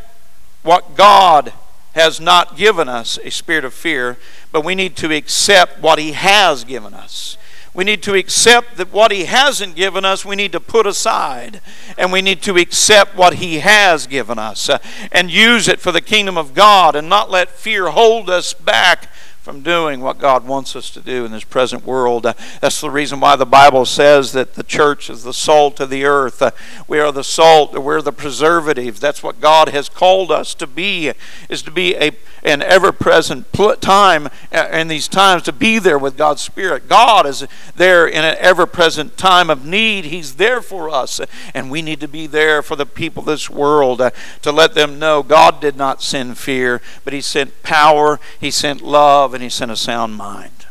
what 0.63 0.95
God 0.95 1.53
has 1.95 2.21
not 2.21 2.57
given 2.57 2.89
us 2.89 3.19
a 3.25 3.31
spirit 3.31 3.65
of 3.65 3.75
fear, 3.75 4.19
but 4.53 4.65
we 4.65 4.75
need 4.75 4.97
to 4.97 5.15
accept 5.15 5.81
what 5.81 5.99
He 5.99 6.13
has 6.13 6.65
given 6.65 6.95
us. 6.95 7.37
We 7.75 7.85
need 7.85 8.03
to 8.05 8.15
accept 8.15 8.77
that 8.79 8.93
what 8.93 9.13
He 9.13 9.27
hasn't 9.27 9.77
given 9.77 10.05
us, 10.05 10.25
we 10.25 10.37
need 10.37 10.53
to 10.53 10.61
put 10.61 10.87
aside. 10.87 11.61
And 11.97 12.11
we 12.11 12.23
need 12.23 12.43
to 12.43 12.57
accept 12.57 13.15
what 13.15 13.35
He 13.35 13.61
has 13.61 14.07
given 14.07 14.39
us 14.39 14.69
uh, 14.69 14.79
and 15.13 15.31
use 15.31 15.69
it 15.69 15.81
for 15.81 15.93
the 15.93 16.01
kingdom 16.01 16.37
of 16.37 16.55
God 16.55 16.97
and 16.97 17.09
not 17.09 17.31
let 17.31 17.51
fear 17.51 17.91
hold 17.91 18.31
us 18.31 18.53
back 18.53 19.09
from 19.49 19.63
doing 19.63 20.03
what 20.03 20.19
God 20.19 20.47
wants 20.47 20.77
us 20.77 20.91
to 20.91 21.01
do 21.01 21.25
in 21.25 21.33
this 21.33 21.43
present 21.43 21.87
world. 21.87 22.27
Uh, 22.27 22.35
that's 22.61 22.83
the 22.83 22.91
reason 22.91 23.19
why 23.19 23.35
the 23.35 23.47
Bible 23.47 23.87
says 23.87 24.33
that 24.33 24.57
the 24.57 24.63
church 24.63 25.09
is 25.09 25.23
the 25.23 25.33
salt 25.33 25.81
of 25.81 25.89
the 25.89 26.05
earth. 26.05 26.43
Uh, 26.43 26.51
we 26.87 27.01
are 27.01 27.11
the 27.11 27.25
salt, 27.25 27.73
we're 27.73 28.03
the 28.03 28.13
preservative. 28.13 29.01
That's 29.01 29.23
what 29.23 29.41
God 29.41 29.71
has 29.71 29.89
called 29.89 30.31
us 30.31 30.55
to 30.57 30.67
be, 30.67 31.13
is 31.49 31.63
to 31.63 31.71
be 31.71 31.97
a, 31.97 32.11
an 32.43 32.61
ever 32.61 32.93
present 32.93 33.51
time 33.81 34.29
uh, 34.53 34.69
in 34.71 34.89
these 34.89 35.09
times, 35.09 35.45
to 35.45 35.53
be 35.55 35.79
there 35.79 35.99
with 35.99 36.19
God's 36.19 36.43
Spirit. 36.43 36.87
God 36.87 37.25
is 37.25 37.47
there 37.75 38.07
in 38.07 38.27
an 38.27 38.37
ever 38.41 38.67
present 38.67 39.17
time 39.17 39.49
of 39.49 39.65
need. 39.65 40.05
He's 40.05 40.35
there 40.35 40.61
for 40.61 40.91
us, 40.91 41.23
and 41.55 41.71
we 41.71 41.81
need 41.81 42.01
to 42.01 42.09
be 42.09 42.27
there 42.27 42.61
for 42.61 42.77
the 42.77 42.85
people 42.85 43.23
of 43.23 43.27
this 43.29 43.49
world 43.49 44.03
to 44.43 44.53
let 44.53 44.75
them 44.75 44.99
know 44.99 45.23
God 45.23 45.59
did 45.59 45.75
not 45.75 46.03
send 46.03 46.37
fear, 46.37 46.83
but 47.03 47.15
He 47.15 47.23
sent 47.23 47.63
power, 47.63 48.21
He 48.39 48.51
sent 48.51 48.83
love 48.83 49.38
and 49.39 49.45
he 49.45 49.49
sent 49.49 49.71
a 49.71 49.77
sound 49.77 50.17
mind. 50.17 50.67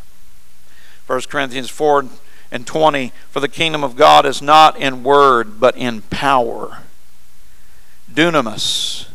1 1.06 1.22
Corinthians 1.30 1.70
4 1.70 2.04
and 2.52 2.68
20 2.68 3.14
For 3.30 3.40
the 3.40 3.48
kingdom 3.48 3.82
of 3.82 3.96
God 3.96 4.26
is 4.26 4.42
not 4.42 4.78
in 4.78 5.04
word, 5.04 5.58
but 5.58 5.78
in 5.78 6.02
power. 6.02 6.80
Dunamis. 8.14 9.08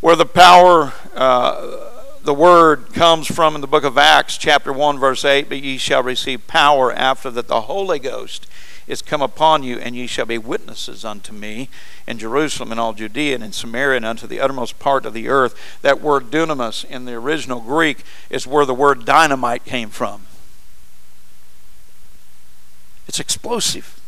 Where 0.00 0.16
the 0.16 0.26
power, 0.26 0.92
uh, 1.14 1.90
the 2.24 2.34
word 2.34 2.92
comes 2.92 3.28
from 3.28 3.54
in 3.54 3.60
the 3.60 3.68
book 3.68 3.84
of 3.84 3.96
Acts, 3.96 4.36
chapter 4.36 4.72
1, 4.72 4.98
verse 4.98 5.24
8 5.24 5.48
But 5.48 5.62
ye 5.62 5.78
shall 5.78 6.02
receive 6.02 6.48
power 6.48 6.92
after 6.92 7.30
that 7.30 7.46
the 7.46 7.60
Holy 7.60 8.00
Ghost 8.00 8.48
is 8.86 9.02
come 9.02 9.22
upon 9.22 9.62
you, 9.62 9.78
and 9.78 9.94
ye 9.94 10.06
shall 10.06 10.26
be 10.26 10.38
witnesses 10.38 11.04
unto 11.04 11.32
me 11.32 11.68
in 12.06 12.18
Jerusalem 12.18 12.70
and 12.70 12.80
all 12.80 12.92
Judea 12.92 13.34
and 13.34 13.44
in 13.44 13.52
Samaria 13.52 13.98
and 13.98 14.06
unto 14.06 14.26
the 14.26 14.40
uttermost 14.40 14.78
part 14.78 15.06
of 15.06 15.14
the 15.14 15.28
earth. 15.28 15.54
That 15.82 16.00
word 16.00 16.30
dunamis 16.30 16.84
in 16.84 17.04
the 17.04 17.14
original 17.14 17.60
Greek 17.60 18.04
is 18.30 18.46
where 18.46 18.66
the 18.66 18.74
word 18.74 19.04
dynamite 19.04 19.64
came 19.64 19.90
from. 19.90 20.26
It's 23.08 23.20
explosive. 23.20 24.00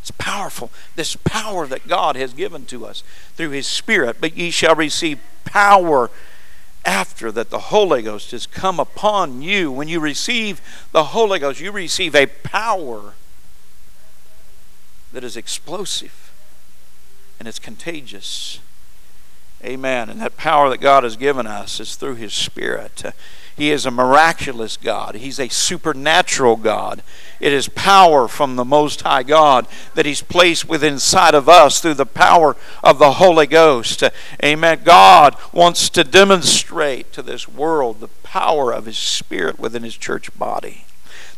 It's 0.00 0.10
powerful. 0.12 0.70
This 0.96 1.16
power 1.16 1.66
that 1.66 1.88
God 1.88 2.14
has 2.16 2.34
given 2.34 2.66
to 2.66 2.84
us 2.84 3.02
through 3.36 3.50
His 3.50 3.66
Spirit. 3.66 4.18
But 4.20 4.36
ye 4.36 4.50
shall 4.50 4.74
receive 4.74 5.18
power 5.44 6.10
after 6.84 7.32
that 7.32 7.50
the 7.50 7.58
Holy 7.58 8.02
Ghost 8.02 8.30
has 8.32 8.46
come 8.46 8.78
upon 8.78 9.40
you. 9.40 9.72
When 9.72 9.88
you 9.88 10.00
receive 10.00 10.60
the 10.92 11.04
Holy 11.04 11.38
Ghost, 11.38 11.60
you 11.60 11.72
receive 11.72 12.14
a 12.14 12.26
power 12.26 13.14
that 15.14 15.24
is 15.24 15.36
explosive 15.36 16.32
and 17.38 17.46
it's 17.46 17.60
contagious. 17.60 18.58
Amen. 19.64 20.10
And 20.10 20.20
that 20.20 20.36
power 20.36 20.68
that 20.68 20.80
God 20.80 21.04
has 21.04 21.16
given 21.16 21.46
us 21.46 21.80
is 21.80 21.94
through 21.94 22.16
His 22.16 22.34
Spirit. 22.34 23.02
He 23.56 23.70
is 23.70 23.86
a 23.86 23.92
miraculous 23.92 24.76
God. 24.76 25.14
He's 25.14 25.38
a 25.38 25.48
supernatural 25.48 26.56
God. 26.56 27.02
It 27.38 27.52
is 27.52 27.68
power 27.68 28.26
from 28.26 28.56
the 28.56 28.64
Most 28.64 29.02
High 29.02 29.22
God 29.22 29.68
that 29.94 30.04
He's 30.04 30.20
placed 30.20 30.68
within 30.68 30.94
inside 30.94 31.34
of 31.34 31.48
us 31.48 31.80
through 31.80 31.94
the 31.94 32.04
power 32.04 32.56
of 32.82 32.98
the 32.98 33.12
Holy 33.12 33.46
Ghost. 33.46 34.02
Amen. 34.42 34.80
God 34.82 35.36
wants 35.52 35.88
to 35.90 36.02
demonstrate 36.02 37.12
to 37.12 37.22
this 37.22 37.48
world 37.48 38.00
the 38.00 38.08
power 38.08 38.72
of 38.72 38.86
His 38.86 38.98
Spirit 38.98 39.60
within 39.60 39.84
His 39.84 39.96
church 39.96 40.36
body. 40.36 40.84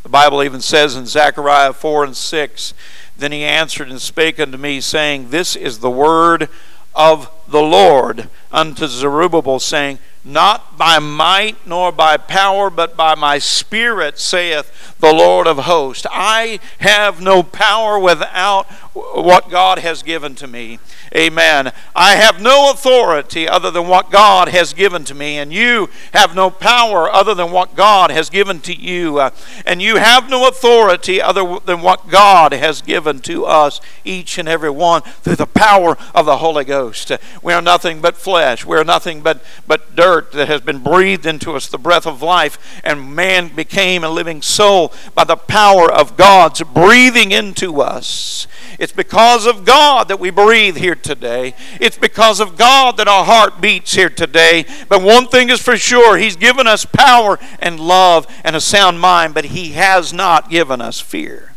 The 0.03 0.09
Bible 0.09 0.43
even 0.43 0.61
says 0.61 0.95
in 0.95 1.07
Zechariah 1.07 1.73
4 1.73 2.05
and 2.05 2.17
6 2.17 2.75
then 3.19 3.33
he 3.33 3.45
answered 3.45 3.91
and 3.91 4.01
spake 4.01 4.39
unto 4.39 4.59
me, 4.59 4.81
saying, 4.81 5.31
This 5.31 5.57
is 5.57 5.79
the 5.79 5.91
word 5.91 6.49
of 6.95 7.31
the 7.49 7.63
Lord 7.63 8.29
unto 8.53 8.87
Zerubbabel, 8.87 9.59
saying, 9.59 9.99
Not 10.25 10.77
by 10.77 10.99
might 10.99 11.67
nor 11.67 11.93
by 11.93 12.17
power, 12.17 12.71
but 12.71 12.97
by 12.97 13.15
my 13.15 13.39
spirit, 13.39 14.19
saith 14.19 14.97
the 14.99 15.13
Lord 15.13 15.47
of 15.47 15.59
hosts. 15.59 16.07
I 16.11 16.59
have 16.79 17.21
no 17.21 17.43
power 17.43 17.99
without 17.99 18.67
what 18.97 19.51
God 19.51 19.79
has 19.79 20.03
given 20.03 20.35
to 20.37 20.47
me. 20.47 20.79
Amen. 21.15 21.73
I 21.95 22.15
have 22.15 22.41
no 22.41 22.71
authority 22.71 23.47
other 23.47 23.71
than 23.71 23.89
what 23.89 24.11
God 24.11 24.49
has 24.49 24.73
given 24.73 25.05
to 25.05 25.15
me, 25.15 25.37
and 25.37 25.53
you 25.53 25.89
have 26.15 26.35
no 26.35 26.51
power 26.51 27.11
other 27.11 27.35
than 27.35 27.51
what 27.53 27.77
God 27.77 28.11
has 28.11 28.31
given 28.31 28.61
to 28.61 28.75
you. 28.75 29.19
Uh, 29.19 29.31
and 29.67 29.83
you 29.83 29.97
have 29.97 30.31
no 30.31 30.49
authority 30.49 31.21
other 31.21 31.59
than 31.65 31.83
what 31.83 32.09
God 32.09 32.53
has 32.53 32.81
given 32.81 33.21
to 33.21 33.45
us, 33.45 33.81
each 34.05 34.39
and 34.39 34.49
every 34.49 34.71
one, 34.71 35.03
through 35.03 35.37
the 35.37 35.47
power 35.47 35.97
of 36.15 36.27
the 36.27 36.39
Holy 36.39 36.65
Ghost. 36.65 37.13
We 37.43 37.53
are 37.53 37.63
nothing 37.63 38.01
but 38.01 38.17
flesh. 38.17 38.65
We 38.65 38.77
are 38.77 38.85
nothing 38.85 39.21
but, 39.21 39.45
but 39.67 39.95
dirt 39.95 40.33
that 40.33 40.49
has 40.49 40.63
been 40.63 40.79
breathed 40.79 41.27
into 41.27 41.53
us, 41.53 41.69
the 41.69 41.79
breath 41.79 42.07
of 42.07 42.23
life, 42.23 42.81
and 42.83 43.15
man 43.15 43.55
became 43.55 44.05
a 44.05 44.11
living 44.11 44.43
soul 44.43 44.93
by 45.15 45.25
the 45.25 45.37
power 45.37 45.91
of 45.91 46.17
God's 46.17 46.63
breathing 46.63 47.33
into 47.33 47.81
us. 47.81 48.47
It's 48.79 48.93
because 48.93 49.47
of 49.47 49.65
God 49.65 50.09
that 50.09 50.21
we 50.21 50.31
breathe 50.31 50.77
here 50.77 50.95
today. 50.95 51.55
It's 51.81 51.97
because 51.97 52.41
of 52.41 52.57
God 52.57 52.97
that 52.99 53.09
our 53.09 53.25
heart 53.25 53.61
beats 53.61 53.95
here 53.95 54.11
today. 54.11 54.67
But 54.89 55.03
one 55.03 55.29
thing 55.29 55.49
is 55.49 55.61
for 55.61 55.77
sure 55.77 56.19
He's 56.19 56.37
given 56.37 56.67
us 56.67 56.85
power 56.85 57.39
and 57.59 57.81
love 57.81 58.27
and 58.45 58.55
a 58.55 58.61
sound 58.61 59.01
mind, 59.01 59.35
but 59.35 59.47
He 59.47 59.73
has 59.73 60.13
not 60.13 60.51
given 60.51 60.81
us 60.81 61.01
fear. 61.01 61.55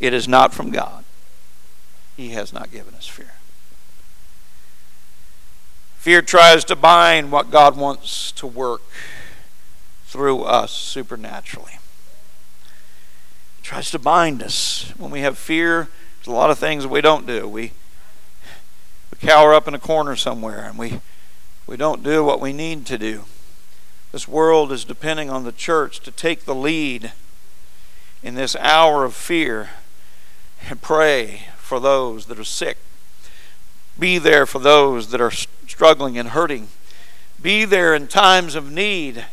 It 0.00 0.14
is 0.14 0.26
not 0.26 0.54
from 0.54 0.70
God. 0.70 1.04
He 2.16 2.30
has 2.30 2.52
not 2.52 2.70
given 2.70 2.94
us 2.94 3.06
fear. 3.06 3.34
Fear 5.98 6.22
tries 6.22 6.64
to 6.64 6.74
bind 6.74 7.30
what 7.30 7.50
God 7.50 7.76
wants 7.76 8.32
to 8.32 8.46
work 8.46 8.82
through 10.06 10.42
us 10.42 10.72
supernaturally. 10.72 11.78
Tries 13.62 13.90
to 13.92 13.98
bind 13.98 14.42
us. 14.42 14.92
When 14.96 15.10
we 15.10 15.20
have 15.20 15.38
fear, 15.38 15.88
there's 16.18 16.26
a 16.26 16.32
lot 16.32 16.50
of 16.50 16.58
things 16.58 16.86
we 16.86 17.00
don't 17.00 17.26
do. 17.26 17.48
We 17.48 17.72
we 19.10 19.18
cower 19.26 19.54
up 19.54 19.68
in 19.68 19.74
a 19.74 19.78
corner 19.78 20.16
somewhere 20.16 20.64
and 20.64 20.76
we 20.76 21.00
we 21.66 21.76
don't 21.76 22.02
do 22.02 22.24
what 22.24 22.40
we 22.40 22.52
need 22.52 22.86
to 22.86 22.98
do. 22.98 23.24
This 24.10 24.28
world 24.28 24.72
is 24.72 24.84
depending 24.84 25.30
on 25.30 25.44
the 25.44 25.52
church 25.52 26.00
to 26.00 26.10
take 26.10 26.44
the 26.44 26.54
lead 26.54 27.12
in 28.22 28.34
this 28.34 28.56
hour 28.56 29.04
of 29.04 29.14
fear 29.14 29.70
and 30.68 30.82
pray 30.82 31.46
for 31.56 31.80
those 31.80 32.26
that 32.26 32.38
are 32.38 32.44
sick. 32.44 32.76
Be 33.98 34.18
there 34.18 34.44
for 34.44 34.58
those 34.58 35.10
that 35.10 35.20
are 35.20 35.30
struggling 35.30 36.18
and 36.18 36.30
hurting. 36.30 36.68
Be 37.40 37.64
there 37.64 37.94
in 37.94 38.06
times 38.06 38.54
of 38.54 38.70
need. 38.70 39.24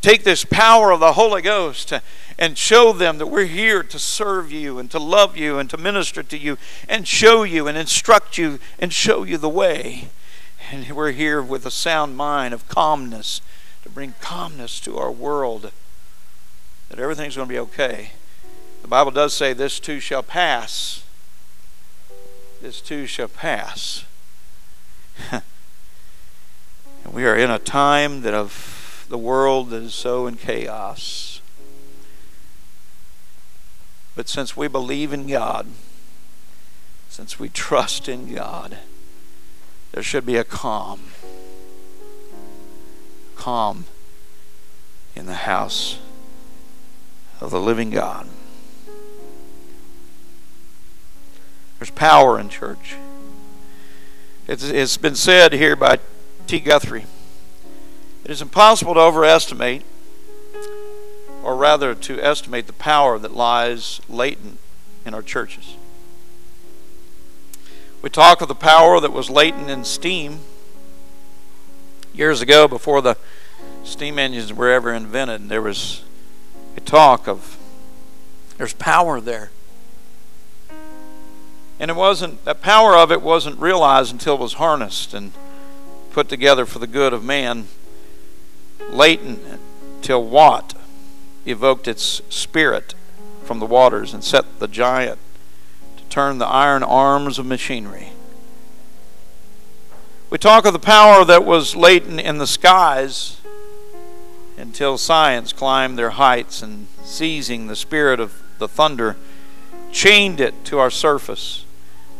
Take 0.00 0.24
this 0.24 0.44
power 0.44 0.92
of 0.92 1.00
the 1.00 1.14
Holy 1.14 1.42
Ghost 1.42 1.92
and 2.38 2.56
show 2.56 2.92
them 2.92 3.18
that 3.18 3.26
we're 3.26 3.46
here 3.46 3.82
to 3.82 3.98
serve 3.98 4.52
you 4.52 4.78
and 4.78 4.90
to 4.90 4.98
love 4.98 5.36
you 5.36 5.58
and 5.58 5.68
to 5.70 5.76
minister 5.76 6.22
to 6.22 6.38
you 6.38 6.56
and 6.88 7.08
show 7.08 7.42
you 7.42 7.66
and 7.66 7.76
instruct 7.76 8.38
you 8.38 8.58
and 8.78 8.92
show 8.92 9.24
you 9.24 9.38
the 9.38 9.48
way. 9.48 10.08
And 10.70 10.90
we're 10.92 11.12
here 11.12 11.42
with 11.42 11.66
a 11.66 11.70
sound 11.70 12.16
mind 12.16 12.54
of 12.54 12.68
calmness 12.68 13.40
to 13.82 13.88
bring 13.88 14.14
calmness 14.20 14.80
to 14.80 14.98
our 14.98 15.10
world, 15.10 15.72
that 16.88 16.98
everything's 16.98 17.36
going 17.36 17.48
to 17.48 17.54
be 17.54 17.58
okay. 17.58 18.12
The 18.82 18.88
Bible 18.88 19.10
does 19.10 19.34
say, 19.34 19.52
This 19.52 19.80
too 19.80 19.98
shall 19.98 20.22
pass. 20.22 21.04
This 22.60 22.80
too 22.80 23.06
shall 23.06 23.28
pass. 23.28 24.04
And 27.08 27.16
we 27.16 27.24
are 27.24 27.36
in 27.36 27.50
a 27.50 27.58
time 27.58 28.20
that 28.20 28.34
of 28.34 29.06
the 29.08 29.16
world 29.16 29.70
that 29.70 29.82
is 29.82 29.94
so 29.94 30.26
in 30.26 30.36
chaos. 30.36 31.27
But 34.18 34.28
since 34.28 34.56
we 34.56 34.66
believe 34.66 35.12
in 35.12 35.28
God, 35.28 35.68
since 37.08 37.38
we 37.38 37.48
trust 37.48 38.08
in 38.08 38.34
God, 38.34 38.78
there 39.92 40.02
should 40.02 40.26
be 40.26 40.34
a 40.34 40.42
calm. 40.42 41.02
Calm 43.36 43.84
in 45.14 45.26
the 45.26 45.34
house 45.34 46.00
of 47.40 47.52
the 47.52 47.60
living 47.60 47.90
God. 47.90 48.26
There's 51.78 51.92
power 51.92 52.40
in 52.40 52.48
church. 52.48 52.96
It's, 54.48 54.64
it's 54.64 54.96
been 54.96 55.14
said 55.14 55.52
here 55.52 55.76
by 55.76 56.00
T. 56.48 56.58
Guthrie 56.58 57.06
it 58.24 58.32
is 58.32 58.42
impossible 58.42 58.94
to 58.94 59.00
overestimate, 59.00 59.84
or 61.48 61.56
rather 61.56 61.94
to 61.94 62.20
estimate, 62.20 62.66
the 62.66 62.74
power 62.74 63.18
that 63.18 63.34
lies 63.34 64.02
latent 64.06 64.58
in 65.06 65.14
our 65.14 65.22
churches. 65.22 65.76
We 68.02 68.10
talk 68.10 68.42
of 68.42 68.48
the 68.48 68.54
power 68.54 69.00
that 69.00 69.14
was 69.14 69.30
latent 69.30 69.70
in 69.70 69.84
steam 69.84 70.40
years 72.12 72.42
ago 72.42 72.68
before 72.68 73.00
the 73.00 73.16
steam 73.82 74.18
engines 74.18 74.52
were 74.52 74.68
ever 74.68 74.92
invented. 74.92 75.40
and 75.40 75.50
There 75.50 75.62
was 75.62 76.02
a 76.76 76.80
talk 76.80 77.26
of 77.26 77.56
there's 78.58 78.74
power 78.74 79.18
there. 79.18 79.50
And 81.80 81.90
it 81.90 81.96
wasn't, 81.96 82.44
that 82.44 82.60
power 82.60 82.94
of 82.94 83.10
it 83.10 83.22
wasn't 83.22 83.58
realized 83.58 84.12
until 84.12 84.34
it 84.34 84.40
was 84.40 84.54
harnessed 84.54 85.14
and 85.14 85.32
put 86.10 86.28
together 86.28 86.66
for 86.66 86.78
the 86.78 86.86
good 86.86 87.14
of 87.14 87.24
man. 87.24 87.68
Latent 88.90 89.40
till 90.02 90.22
Watt 90.22 90.74
evoked 91.46 91.88
its 91.88 92.22
spirit 92.28 92.94
from 93.44 93.58
the 93.58 93.66
waters 93.66 94.12
and 94.12 94.22
set 94.22 94.58
the 94.58 94.68
giant 94.68 95.18
to 95.96 96.04
turn 96.04 96.38
the 96.38 96.46
iron 96.46 96.82
arms 96.82 97.38
of 97.38 97.46
machinery. 97.46 98.10
We 100.30 100.38
talk 100.38 100.66
of 100.66 100.74
the 100.74 100.78
power 100.78 101.24
that 101.24 101.44
was 101.44 101.74
latent 101.74 102.20
in 102.20 102.38
the 102.38 102.46
skies 102.46 103.40
until 104.58 104.98
science 104.98 105.52
climbed 105.52 105.96
their 105.96 106.10
heights 106.10 106.62
and 106.62 106.88
seizing 107.02 107.66
the 107.66 107.76
spirit 107.76 108.20
of 108.20 108.42
the 108.58 108.68
thunder, 108.68 109.16
chained 109.92 110.40
it 110.40 110.64
to 110.66 110.78
our 110.78 110.90
surface 110.90 111.64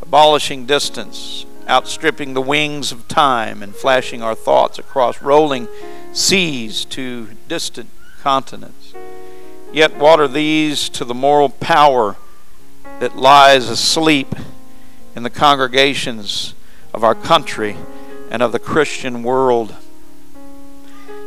abolishing 0.01 0.65
distance, 0.65 1.45
outstripping 1.69 2.33
the 2.33 2.41
wings 2.41 2.93
of 2.93 3.07
time, 3.09 3.63
and 3.63 3.75
flashing 3.75 4.23
our 4.23 4.35
thoughts 4.35 4.79
across 4.79 5.21
rolling 5.21 5.69
seas 6.15 6.87
to 6.87 7.29
distant 7.47 7.91
continents. 8.23 8.95
Yet, 9.73 9.97
what 9.97 10.19
are 10.19 10.29
these 10.29 10.89
to 10.91 11.05
the 11.05 11.15
moral 11.15 11.51
power 11.51 12.17
that 13.01 13.17
lies 13.17 13.69
asleep 13.69 14.35
in 15.15 15.23
the 15.23 15.31
congregations 15.31 16.55
of 16.95 17.05
our 17.05 17.15
country 17.15 17.77
and 18.31 18.43
of 18.43 18.53
the 18.53 18.59
Christian 18.59 19.23
world? 19.23 19.75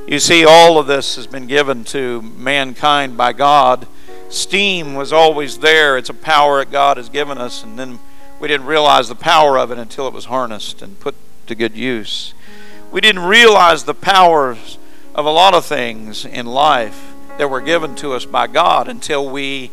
You 0.07 0.19
see, 0.19 0.43
all 0.43 0.79
of 0.79 0.87
this 0.87 1.15
has 1.17 1.27
been 1.27 1.45
given 1.45 1.83
to 1.85 2.21
mankind 2.23 3.15
by 3.15 3.31
God. 3.33 3.85
Steam 4.29 4.95
was 4.95 5.13
always 5.13 5.59
there, 5.59 5.95
it's 5.95 6.09
a 6.09 6.13
power 6.13 6.65
that 6.65 6.71
God 6.71 6.97
has 6.97 7.09
given 7.09 7.37
us, 7.37 7.63
and 7.63 7.77
then 7.77 7.99
we 8.39 8.47
didn't 8.47 8.65
realize 8.65 9.07
the 9.07 9.15
power 9.15 9.59
of 9.59 9.71
it 9.71 9.77
until 9.77 10.07
it 10.07 10.13
was 10.13 10.25
harnessed 10.25 10.81
and 10.81 10.99
put 10.99 11.13
to 11.45 11.53
good 11.53 11.77
use. 11.77 12.33
We 12.91 13.01
didn't 13.01 13.23
realize 13.23 13.83
the 13.83 13.93
powers 13.93 14.79
of 15.13 15.25
a 15.25 15.31
lot 15.31 15.53
of 15.53 15.63
things 15.63 16.25
in 16.25 16.47
life 16.47 17.10
that 17.37 17.49
were 17.49 17.61
given 17.61 17.95
to 17.95 18.13
us 18.13 18.25
by 18.25 18.47
God 18.47 18.87
until 18.87 19.29
we 19.29 19.71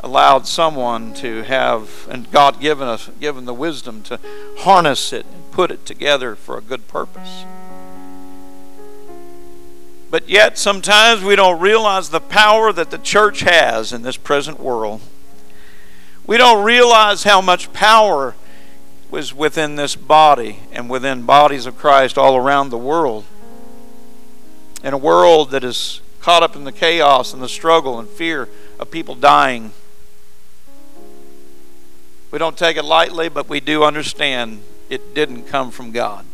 allowed 0.00 0.46
someone 0.46 1.14
to 1.14 1.42
have 1.42 2.06
and 2.08 2.30
God 2.30 2.60
given 2.60 2.86
us 2.86 3.10
given 3.18 3.44
the 3.44 3.54
wisdom 3.54 4.02
to 4.02 4.20
harness 4.58 5.12
it 5.12 5.26
and 5.26 5.50
put 5.50 5.70
it 5.70 5.86
together 5.86 6.34
for 6.34 6.58
a 6.58 6.60
good 6.60 6.86
purpose. 6.86 7.44
But 10.10 10.28
yet 10.28 10.56
sometimes 10.56 11.24
we 11.24 11.34
don't 11.34 11.60
realize 11.60 12.10
the 12.10 12.20
power 12.20 12.72
that 12.72 12.90
the 12.90 12.98
church 12.98 13.40
has 13.40 13.92
in 13.92 14.02
this 14.02 14.16
present 14.16 14.60
world. 14.60 15.00
We 16.26 16.36
don't 16.36 16.64
realize 16.64 17.24
how 17.24 17.40
much 17.40 17.72
power 17.72 18.34
was 19.10 19.34
within 19.34 19.76
this 19.76 19.96
body 19.96 20.60
and 20.72 20.90
within 20.90 21.22
bodies 21.22 21.66
of 21.66 21.76
Christ 21.76 22.18
all 22.18 22.36
around 22.36 22.70
the 22.70 22.78
world. 22.78 23.24
In 24.82 24.92
a 24.92 24.98
world 24.98 25.50
that 25.50 25.64
is 25.64 26.00
caught 26.26 26.42
up 26.42 26.56
in 26.56 26.64
the 26.64 26.72
chaos 26.72 27.32
and 27.32 27.40
the 27.40 27.48
struggle 27.48 28.00
and 28.00 28.08
fear 28.08 28.48
of 28.80 28.90
people 28.90 29.14
dying. 29.14 29.70
We 32.32 32.40
don't 32.40 32.58
take 32.58 32.76
it 32.76 32.84
lightly, 32.84 33.28
but 33.28 33.48
we 33.48 33.60
do 33.60 33.84
understand 33.84 34.62
it 34.90 35.14
didn't 35.14 35.44
come 35.44 35.70
from 35.70 35.92
God. 35.92 36.24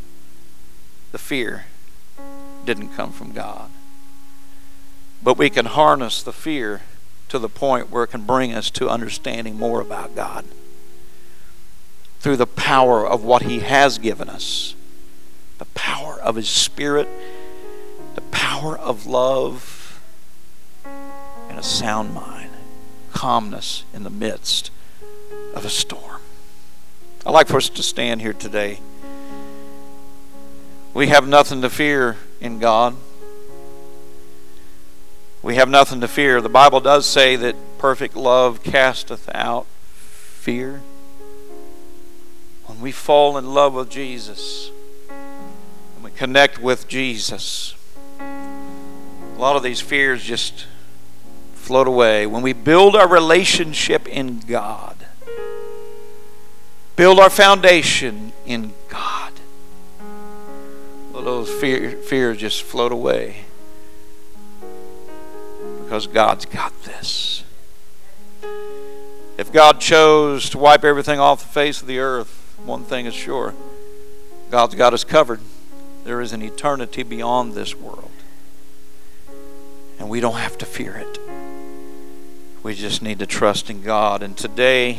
The 1.11 1.19
fear 1.19 1.67
didn't 2.65 2.95
come 2.95 3.13
from 3.13 3.33
God. 3.33 3.69
But 5.23 5.37
we 5.37 5.51
can 5.51 5.67
harness 5.67 6.23
the 6.23 6.33
fear 6.33 6.81
to 7.29 7.39
the 7.39 7.51
point 7.51 7.91
where 7.91 8.05
it 8.05 8.13
can 8.13 8.23
bring 8.23 8.55
us 8.55 8.71
to 8.71 8.89
understanding 8.89 9.59
more 9.59 9.83
about 9.83 10.17
God 10.17 10.47
through 12.19 12.39
the 12.39 12.47
power 12.47 13.07
of 13.07 13.25
what 13.25 13.43
He 13.43 13.61
has 13.61 13.99
given 13.99 14.31
us 14.31 14.75
the 15.59 15.67
power 15.75 16.19
of 16.19 16.37
His 16.37 16.49
Spirit, 16.49 17.11
the 18.15 18.23
power 18.23 18.79
of 18.79 19.05
love, 19.07 19.72
and 21.53 21.61
a 21.61 21.63
sound 21.63 22.15
mind, 22.15 22.49
calmness 23.13 23.85
in 23.93 24.05
the 24.05 24.11
midst 24.11 24.71
of 25.55 25.67
a 25.67 25.69
storm. 25.69 26.23
I'd 27.27 27.31
like 27.33 27.47
for 27.47 27.59
us 27.59 27.69
to 27.69 27.83
stand 27.83 28.23
here 28.23 28.33
today. 28.33 28.81
We 30.95 31.09
have 31.09 31.29
nothing 31.29 31.61
to 31.61 31.69
fear 31.69 32.17
in 32.41 32.59
God. 32.59 32.97
We 35.43 35.57
have 35.57 35.69
nothing 35.69 36.01
to 36.01 36.09
fear. 36.09 36.41
The 36.41 36.49
Bible 36.49 36.81
does 36.81 37.05
say 37.05 37.37
that 37.37 37.55
perfect 37.77 38.17
love 38.17 38.63
casteth 38.63 39.29
out 39.35 39.67
fear. 40.07 40.81
When 42.65 42.81
we 42.81 42.93
fall 42.93 43.37
in 43.37 43.53
love 43.53 43.75
with 43.75 43.91
Jesus 43.91 44.71
and 45.11 46.03
we 46.03 46.13
connect 46.13 46.59
with 46.59 46.89
Jesus, 46.89 47.75
a 48.19 49.39
lot 49.39 49.55
of 49.55 49.63
these 49.63 49.83
fears 49.83 50.25
just 50.25 50.67
float 51.63 51.87
away. 51.87 52.27
When 52.27 52.43
we 52.43 52.53
build 52.53 52.97
our 52.97 53.09
relationship 53.09 54.09
in 54.09 54.41
God, 54.41 54.97
build 56.97 57.19
our 57.19 57.31
foundation 57.31 58.33
in 58.45 58.75
God, 58.89 59.33
those 61.13 61.49
fear, 61.49 61.93
fears 61.93 62.39
just 62.39 62.63
float 62.63 62.91
away 62.91 63.45
because 65.85 66.07
God's 66.07 66.47
got 66.47 66.73
this. 66.83 67.45
If 69.39 69.53
God 69.53 69.81
chose 69.81 70.51
to 70.51 70.59
wipe 70.59 70.85
everything 70.85 71.21
off 71.21 71.43
the 71.43 71.49
face 71.49 71.81
of 71.81 71.87
the 71.87 72.01
earth, 72.01 72.57
one 72.65 72.85
thing 72.85 73.07
is 73.07 73.15
sure 73.15 73.55
God's 74.51 74.75
got 74.75 74.93
us 74.93 75.05
covered. 75.05 75.41
There 76.05 76.21
is 76.21 76.33
an 76.33 76.43
eternity 76.43 77.03
beyond 77.03 77.55
this 77.55 77.75
world. 77.75 78.11
And 79.99 80.11
we 80.11 80.21
don't 80.21 80.35
have 80.35 80.59
to 80.59 80.67
fear 80.67 80.97
it. 80.97 81.22
We 82.63 82.75
just 82.75 83.03
need 83.03 83.19
to 83.19 83.27
trust 83.27 83.71
in 83.71 83.83
God. 83.83 84.23
And 84.23 84.37
today, 84.37 84.99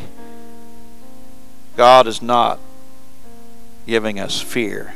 God 1.76 2.06
is 2.06 2.20
not 2.20 2.60
giving 3.86 4.20
us 4.20 4.40
fear, 4.40 4.94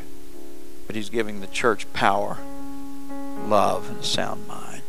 but 0.86 0.94
He's 0.94 1.08
giving 1.08 1.40
the 1.40 1.46
church 1.46 1.90
power, 1.94 2.38
love, 3.46 3.88
and 3.88 4.04
sound 4.04 4.46
mind. 4.46 4.82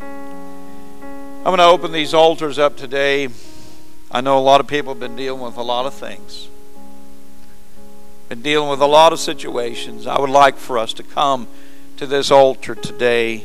I'm 0.00 1.50
going 1.50 1.58
to 1.58 1.64
open 1.64 1.92
these 1.92 2.14
altars 2.14 2.58
up 2.58 2.76
today. 2.76 3.28
I 4.10 4.20
know 4.20 4.38
a 4.38 4.40
lot 4.40 4.60
of 4.60 4.68
people 4.68 4.94
have 4.94 5.00
been 5.00 5.16
dealing 5.16 5.42
with 5.42 5.56
a 5.56 5.62
lot 5.62 5.86
of 5.86 5.94
things, 5.94 6.48
been 8.28 8.42
dealing 8.42 8.70
with 8.70 8.80
a 8.80 8.86
lot 8.86 9.12
of 9.12 9.18
situations. 9.18 10.06
I 10.06 10.20
would 10.20 10.30
like 10.30 10.56
for 10.56 10.78
us 10.78 10.92
to 10.94 11.02
come 11.02 11.48
to 11.96 12.06
this 12.06 12.30
altar 12.30 12.74
today. 12.74 13.44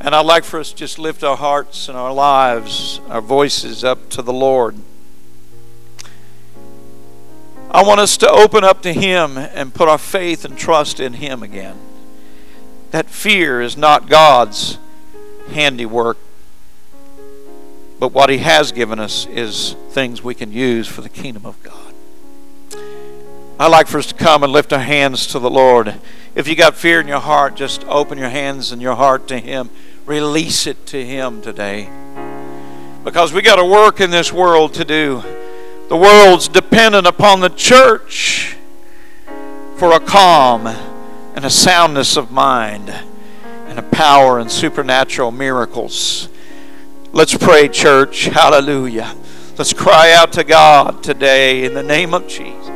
And 0.00 0.14
I'd 0.14 0.26
like 0.26 0.44
for 0.44 0.60
us 0.60 0.70
to 0.70 0.76
just 0.76 0.98
lift 0.98 1.24
our 1.24 1.36
hearts 1.36 1.88
and 1.88 1.96
our 1.96 2.12
lives, 2.12 3.00
our 3.08 3.20
voices 3.20 3.84
up 3.84 4.10
to 4.10 4.22
the 4.22 4.32
Lord. 4.32 4.76
I 7.70 7.82
want 7.82 8.00
us 8.00 8.16
to 8.18 8.30
open 8.30 8.62
up 8.62 8.82
to 8.82 8.92
Him 8.92 9.36
and 9.36 9.74
put 9.74 9.88
our 9.88 9.98
faith 9.98 10.44
and 10.44 10.56
trust 10.56 11.00
in 11.00 11.14
Him 11.14 11.42
again. 11.42 11.76
That 12.90 13.10
fear 13.10 13.60
is 13.60 13.76
not 13.76 14.08
God's 14.08 14.78
handiwork, 15.48 16.18
but 17.98 18.12
what 18.12 18.30
He 18.30 18.38
has 18.38 18.70
given 18.72 19.00
us 19.00 19.26
is 19.26 19.74
things 19.90 20.22
we 20.22 20.34
can 20.34 20.52
use 20.52 20.86
for 20.86 21.00
the 21.00 21.08
kingdom 21.08 21.46
of 21.46 21.60
God. 21.62 21.93
I'd 23.64 23.68
like 23.68 23.86
for 23.86 23.96
us 23.96 24.08
to 24.08 24.14
come 24.14 24.42
and 24.42 24.52
lift 24.52 24.74
our 24.74 24.78
hands 24.78 25.26
to 25.28 25.38
the 25.38 25.48
Lord. 25.48 25.94
If 26.34 26.46
you 26.46 26.54
got 26.54 26.76
fear 26.76 27.00
in 27.00 27.08
your 27.08 27.20
heart, 27.20 27.56
just 27.56 27.82
open 27.84 28.18
your 28.18 28.28
hands 28.28 28.72
and 28.72 28.82
your 28.82 28.94
heart 28.94 29.26
to 29.28 29.38
Him. 29.38 29.70
Release 30.04 30.66
it 30.66 30.84
to 30.88 31.02
Him 31.02 31.40
today. 31.40 31.88
Because 33.04 33.32
we 33.32 33.40
got 33.40 33.58
a 33.58 33.64
work 33.64 34.02
in 34.02 34.10
this 34.10 34.30
world 34.30 34.74
to 34.74 34.84
do. 34.84 35.22
The 35.88 35.96
world's 35.96 36.46
dependent 36.46 37.06
upon 37.06 37.40
the 37.40 37.48
church 37.48 38.54
for 39.78 39.92
a 39.92 40.00
calm 40.00 40.66
and 40.66 41.46
a 41.46 41.50
soundness 41.50 42.18
of 42.18 42.30
mind 42.30 42.90
and 42.90 43.78
a 43.78 43.82
power 43.82 44.40
and 44.40 44.52
supernatural 44.52 45.30
miracles. 45.30 46.28
Let's 47.12 47.34
pray, 47.34 47.68
church. 47.68 48.26
Hallelujah. 48.26 49.16
Let's 49.56 49.72
cry 49.72 50.12
out 50.12 50.32
to 50.34 50.44
God 50.44 51.02
today 51.02 51.64
in 51.64 51.72
the 51.72 51.82
name 51.82 52.12
of 52.12 52.28
Jesus. 52.28 52.73